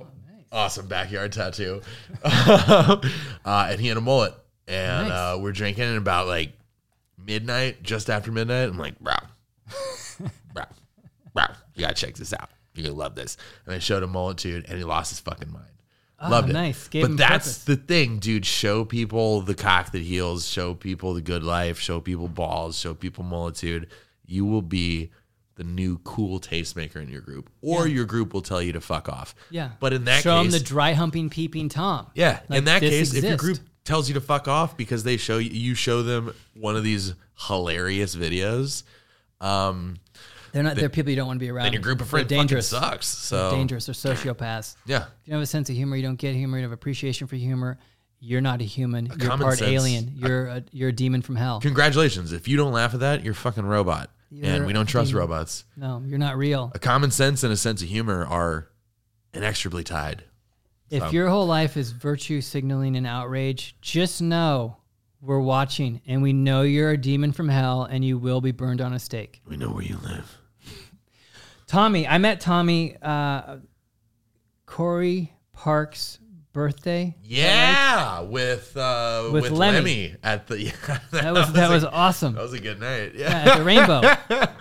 [0.00, 0.06] Oh,
[0.50, 1.80] awesome backyard tattoo,
[2.24, 2.96] uh,
[3.44, 4.34] and he had a mullet,
[4.66, 5.12] and Nice.
[5.16, 6.52] uh, we're drinking and about like
[7.24, 8.68] midnight, just after midnight.
[8.68, 9.14] I'm like, bro,
[10.54, 10.64] bro,
[11.34, 12.48] bro, you gotta check this out.
[12.74, 13.36] You're gonna love this.
[13.66, 15.66] And I showed him Multitude, and he lost his fucking mind.
[16.22, 16.52] Loved it.
[16.54, 16.88] Nice.
[16.88, 17.64] Gave but that's purpose.
[17.64, 18.46] the thing, dude.
[18.46, 20.48] Show people the cock that heals.
[20.48, 21.78] Show people the good life.
[21.78, 22.78] Show people balls.
[22.78, 23.88] Show people Multitude.
[24.26, 25.10] You will be
[25.56, 29.08] the new cool tastemaker in your group, or your group will tell you to fuck
[29.08, 29.34] off.
[29.50, 29.70] Yeah.
[29.80, 32.08] But in that show case, them the dry humping peeping tom.
[32.14, 35.16] yeah, Like, in that case, if your group tells you to fuck off because they
[35.16, 37.14] show you, you show them one of these
[37.46, 38.82] hilarious videos,
[39.40, 39.96] um,
[40.54, 40.76] They're not.
[40.76, 41.64] They're people you don't want to be around.
[41.64, 42.70] then your group of They're friends dangerous.
[42.70, 43.06] fucking sucks.
[43.08, 43.86] So Dangerous.
[43.86, 44.76] They're sociopaths.
[44.86, 46.56] yeah, If you don't have a sense of humor, you don't get humor.
[46.56, 47.76] You don't have appreciation for humor.
[48.20, 49.06] You're not a human.
[49.20, 50.12] you're part sense- alien.
[50.16, 51.60] You're a, you're a demon from hell.
[51.60, 52.32] congratulations.
[52.32, 55.08] If you don't laugh at that, you're a fucking robot, and You're we don't trust
[55.10, 55.20] demon.
[55.20, 55.64] robots.
[55.76, 56.70] No, you're not real.
[56.74, 58.68] A common sense and a sense of humor are
[59.34, 60.24] inextricably tied.
[60.88, 64.76] If So- your whole life is virtue signaling and outrage, just know
[65.20, 68.80] we're watching and we know you're a demon from hell and you will be burned
[68.80, 69.42] on a stake.
[69.46, 70.38] We know where you live.
[71.74, 73.56] Tommy, I met Tommy uh,
[74.66, 76.18] Corey Parks'
[76.52, 77.16] birthday.
[77.22, 79.76] Yeah, with uh, With with, Lemmy.
[79.78, 80.16] Lemmy.
[80.22, 80.72] at the yeah,
[81.10, 82.34] That was that was awesome.
[82.34, 83.14] that was a good night.
[83.14, 83.50] Yeah, Yeah.
[83.52, 84.00] at the Rainbow.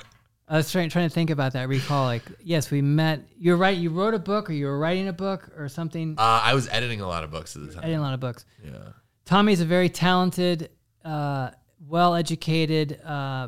[0.48, 1.68] I was trying trying to think about that.
[1.70, 3.22] Recall like yes, we met.
[3.38, 3.78] You're right.
[3.78, 6.16] You wrote a book, or you were writing a book, or something.
[6.18, 7.90] Uh, I was editing a lot of books at the I time.
[7.90, 8.46] did a lot of books.
[8.64, 8.72] Yeah.
[9.26, 10.70] Tommy's a very talented,
[11.06, 11.52] uh,
[11.88, 13.48] well-educated, uh,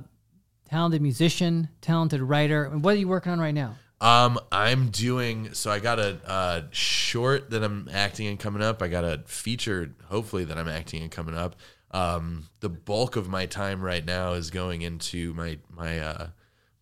[0.75, 2.65] talented musician, talented writer.
[2.65, 3.75] And what are you working on right now?
[4.01, 5.71] Um, I'm doing so.
[5.71, 8.81] I got a uh, short that I'm acting in coming up.
[8.81, 11.55] I got a feature, hopefully that I'm acting in coming up.
[11.91, 16.27] Um, the bulk of my time right now is going into my my uh,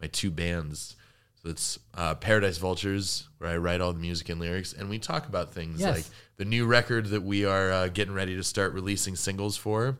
[0.02, 0.96] my two bands.
[1.44, 4.98] So it's uh, Paradise Vultures, where I write all the music and lyrics, and we
[4.98, 5.96] talk about things Yes.
[5.96, 6.06] like
[6.38, 10.00] the new record that we are uh, getting ready to start releasing singles for.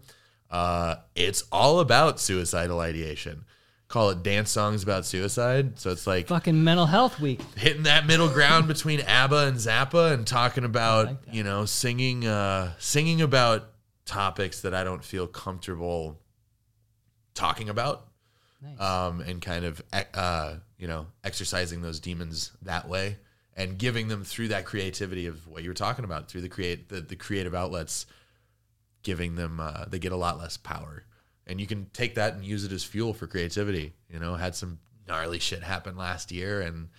[0.50, 3.46] Uh, it's all about suicidal ideation.
[3.88, 5.78] Call it dance songs about suicide.
[5.80, 7.42] So it's like Fucking mental health week.
[7.56, 12.26] hitting that middle ground between ABBA and Zappa and talking about like you know singing
[12.26, 13.70] uh, singing about
[14.06, 16.20] topics that I don't feel comfortable
[17.36, 18.08] talking about,
[18.62, 18.80] Nice.
[18.80, 19.82] um, and kind of
[20.14, 23.18] uh, you know exercising those demons that way
[23.56, 26.90] and giving them through that creativity of what you were talking about through the create
[26.90, 28.08] the, the creative outlets,
[29.04, 31.04] giving them uh, they get a lot less power,
[31.48, 33.94] and you can take that and use it as fuel for creativity.
[34.10, 36.90] You know, had some gnarly shit happen last year, and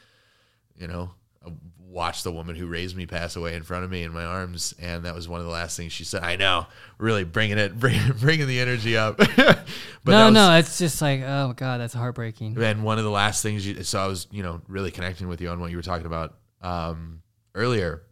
[0.76, 1.10] you know,
[1.44, 4.24] I watched the woman who raised me pass away in front of me in my
[4.24, 6.22] arms, and that was one of the last things she said.
[6.22, 6.66] I know,
[6.98, 9.16] really bringing it, bringing, bringing the energy up.
[9.36, 9.66] but
[10.04, 12.60] no, was, no, it's just like, oh god, that's heartbreaking.
[12.62, 15.40] And one of the last things, you, so I was, you know, really connecting with
[15.40, 17.22] you on what you were talking about um,
[17.54, 18.02] earlier,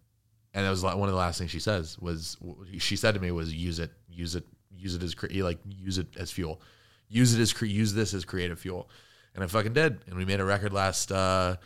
[0.55, 2.37] and that was like one of the last things she says was
[2.79, 4.47] she said to me was use it, use it,
[4.83, 6.61] use it as cre- like use it as fuel,
[7.09, 8.91] use it as cre- use this as creative fuel,
[9.35, 11.57] and I fucking did, and we made a record last, uh,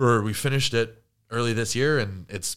[0.00, 2.56] or we finished it early this year, and it's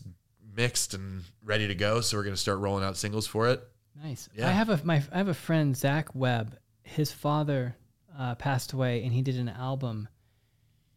[0.55, 2.01] mixed and ready to go.
[2.01, 3.67] So we're gonna start rolling out singles for it.
[4.01, 4.29] Nice.
[4.33, 4.47] Yeah.
[4.47, 6.57] I have a my I have a friend Zach Webb.
[6.83, 7.75] His father
[8.17, 10.07] uh, passed away, and he did an album.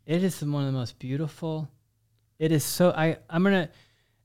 [0.06, 1.68] It is one of the most beautiful.
[2.38, 2.90] It is so.
[2.90, 3.68] I I'm gonna,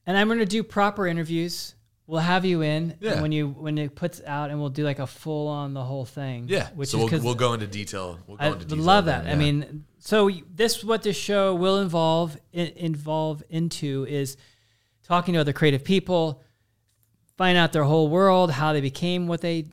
[0.06, 1.76] and I'm gonna do proper interviews.
[2.10, 5.00] We'll have you in and when you when it puts out, and we'll do like
[5.00, 6.46] a full on the whole thing.
[6.48, 8.18] Yeah, which so is we'll, we'll go into detail.
[8.26, 9.32] We'll go I into detail love then, that.
[9.32, 14.38] I mean, so this what this show will involve in, involve into is
[15.04, 16.42] talking to other creative people,
[17.36, 19.66] find out their whole world, how they became what they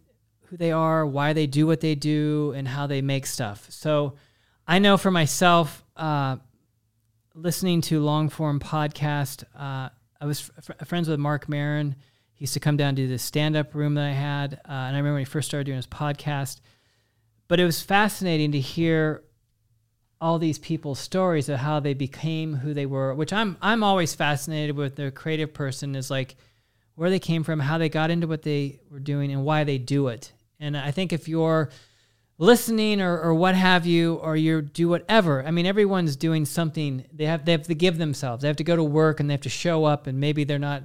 [0.46, 3.66] who they are, why they do what they do, and how they make stuff.
[3.70, 4.14] So
[4.66, 6.38] I know for myself, uh,
[7.32, 11.94] listening to long form podcast, uh, I was f- friends with Marc Maron.
[12.34, 14.96] He used to come down to the stand up room that I had, uh, and
[14.96, 16.60] I remember when he first started doing his podcast.
[17.48, 19.22] But it was fascinating to hear
[20.20, 24.14] all these people's stories of how they became who they were, which I'm I'm always
[24.14, 26.36] fascinated with the creative person is like
[26.94, 29.78] where they came from, how they got into what they were doing, and why they
[29.78, 30.32] do it.
[30.58, 31.70] And I think if you're
[32.38, 37.04] listening or, or what have you, or you do whatever, I mean, everyone's doing something.
[37.12, 38.42] They have they have to give themselves.
[38.42, 40.58] They have to go to work and they have to show up, and maybe they're
[40.58, 40.84] not.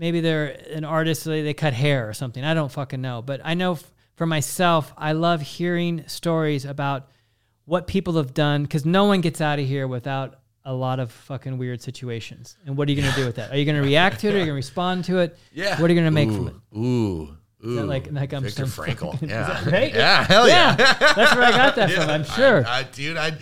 [0.00, 1.22] Maybe they're an artist.
[1.24, 2.42] So they, they cut hair or something.
[2.42, 3.20] I don't fucking know.
[3.20, 7.08] But I know f- for myself, I love hearing stories about
[7.66, 11.12] what people have done because no one gets out of here without a lot of
[11.12, 12.56] fucking weird situations.
[12.64, 13.50] And what are you going to do with that?
[13.50, 14.30] Are you going to react to it?
[14.30, 15.38] Are you going to respond to it?
[15.52, 15.78] Yeah.
[15.80, 16.54] What are you going to make ooh, from it?
[16.78, 17.36] Ooh.
[17.66, 17.74] Ooh.
[17.76, 19.12] that like- like I'm Viktor some Frankl.
[19.12, 19.70] fucking- is Yeah.
[19.70, 19.94] right?
[19.94, 20.24] Yeah.
[20.24, 20.76] Hell yeah.
[20.76, 22.08] That's where I got that from.
[22.08, 22.66] I'm sure.
[22.66, 23.32] I, I, dude, I.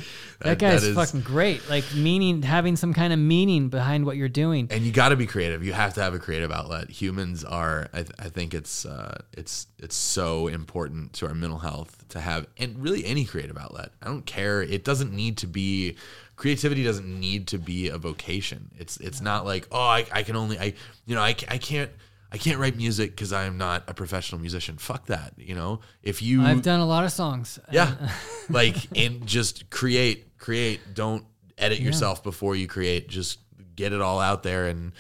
[0.41, 1.68] that guy's is- fucking great.
[1.68, 4.68] Like meaning, having some kind of meaning behind what you're doing.
[4.70, 5.64] and you got to be creative.
[5.64, 6.91] You have to have a creative outlet.
[6.91, 7.89] Humans are.
[7.93, 12.20] I, th- I think it's uh, it's it's so important to our mental health to
[12.20, 13.91] have, and really any creative outlet.
[14.03, 14.62] I don't care.
[14.62, 15.97] It doesn't need to be.
[16.36, 18.70] Creativity doesn't need to be a vocation.
[18.78, 20.74] It's it's not like oh I, I can only I
[21.05, 21.91] you know I, I can't
[22.30, 24.78] I can't write music because I am not a professional musician.
[24.78, 25.32] Fuck that.
[25.36, 27.59] You know if you I've done a lot of songs.
[27.72, 28.11] yeah.
[28.49, 30.80] like and just create, create.
[30.95, 31.24] Don't
[31.57, 33.09] edit yourself before you create.
[33.09, 33.41] Just
[33.76, 34.93] get it all out there and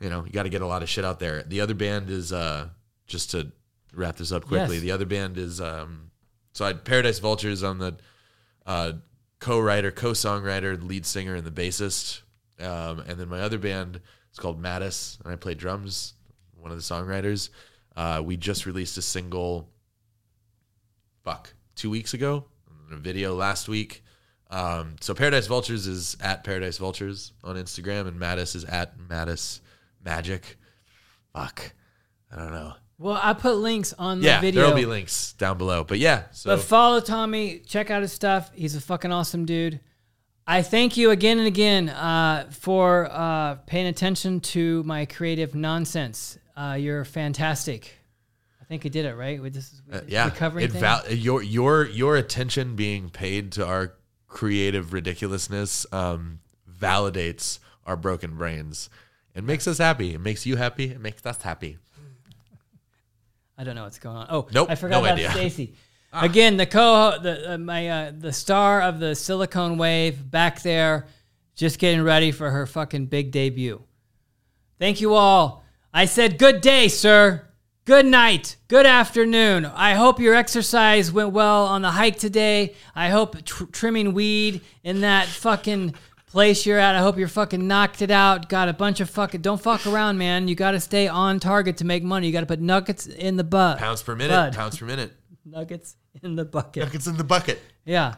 [0.00, 1.42] you know, you gotta get a lot of shit out there.
[1.44, 2.68] The other band is uh
[3.06, 3.52] just to
[3.92, 4.82] wrap this up quickly, Yes.
[4.82, 6.10] the other band is um
[6.52, 7.96] so I had Paradise Vultures on the
[8.66, 8.92] uh
[9.40, 12.22] co-writer, co-songwriter, lead singer, and the bassist.
[12.60, 14.00] Um, and then my other band
[14.32, 16.14] is called Mattis, and I play drums.
[16.56, 17.50] One of the songwriters.
[17.96, 19.68] Uh, we just released a single.
[21.24, 22.44] Fuck, two weeks ago,
[22.88, 24.03] and a video last week.
[24.54, 29.60] Um, so Paradise Vultures is at Paradise Vultures on Instagram, and Mattis is at Mattis
[30.04, 30.56] Magic.
[31.32, 31.72] Fuck,
[32.30, 32.74] I don't know.
[32.98, 34.62] Well, I put links on the Yeah, video.
[34.62, 35.82] there'll be links down below.
[35.82, 37.58] But yeah, so But follow Tommy.
[37.58, 38.52] Check out his stuff.
[38.54, 39.80] He's a fucking awesome dude.
[40.46, 46.38] I thank you again and again uh, for uh, paying attention to my creative nonsense.
[46.56, 47.96] Uh, you're fantastic.
[48.60, 49.42] I think I did it right.
[49.42, 50.80] With this, Uh, yeah, recovering it thing.
[50.80, 53.94] val- your your your attention being paid to our
[54.34, 58.90] creative ridiculousness um, validates our broken brains.
[59.34, 60.12] It makes us happy.
[60.12, 60.90] It makes you happy.
[60.90, 61.78] It makes us happy.
[63.56, 64.26] I don't know what's going on.
[64.28, 65.32] Oh, Nope, I forgot no about.
[65.32, 65.74] Stacy.
[66.12, 71.06] Again, the co the uh, my uh, the star of the Silicone Wave back there,
[71.56, 73.82] just getting ready for her fucking big debut.
[74.78, 75.64] Thank you all.
[75.92, 77.46] I said good day, sir.
[77.86, 78.56] Good night.
[78.68, 79.66] Good afternoon.
[79.66, 82.74] I hope your exercise went well on the hike today.
[82.94, 85.94] I hope tr- trimming weed in that fucking
[86.26, 86.94] place you're at.
[86.94, 88.48] I hope you're fucking knocked it out.
[88.48, 89.42] Got a bunch of fucking.
[89.42, 90.48] Don't fuck around, man.
[90.48, 92.26] You got to stay on target to make money.
[92.26, 93.76] You got to put nuggets in the butt.
[93.76, 94.32] Pounds per minute.
[94.32, 94.54] Bud.
[94.54, 95.12] Pounds per minute.
[95.44, 96.84] Nuggets in the bucket.
[96.84, 97.60] Nuggets in the bucket.
[97.84, 98.14] Yeah.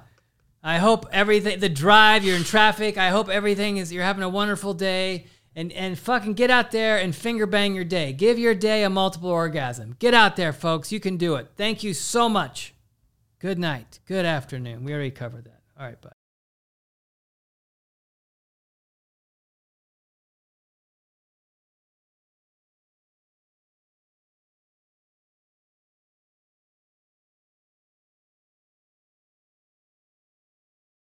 [0.62, 2.98] I hope everything, the drive, you're in traffic.
[2.98, 5.26] I hope everything is, you're having a wonderful day.
[5.56, 8.12] And, and fucking get out there and finger bang your day.
[8.12, 9.96] Give your day a multiple orgasm.
[9.98, 10.92] Get out there, folks.
[10.92, 11.48] You can do it.
[11.56, 12.74] Thank you so much.
[13.38, 14.00] Good night.
[14.06, 14.84] Good afternoon.
[14.84, 15.60] We already covered that.
[15.78, 16.15] All right, bye.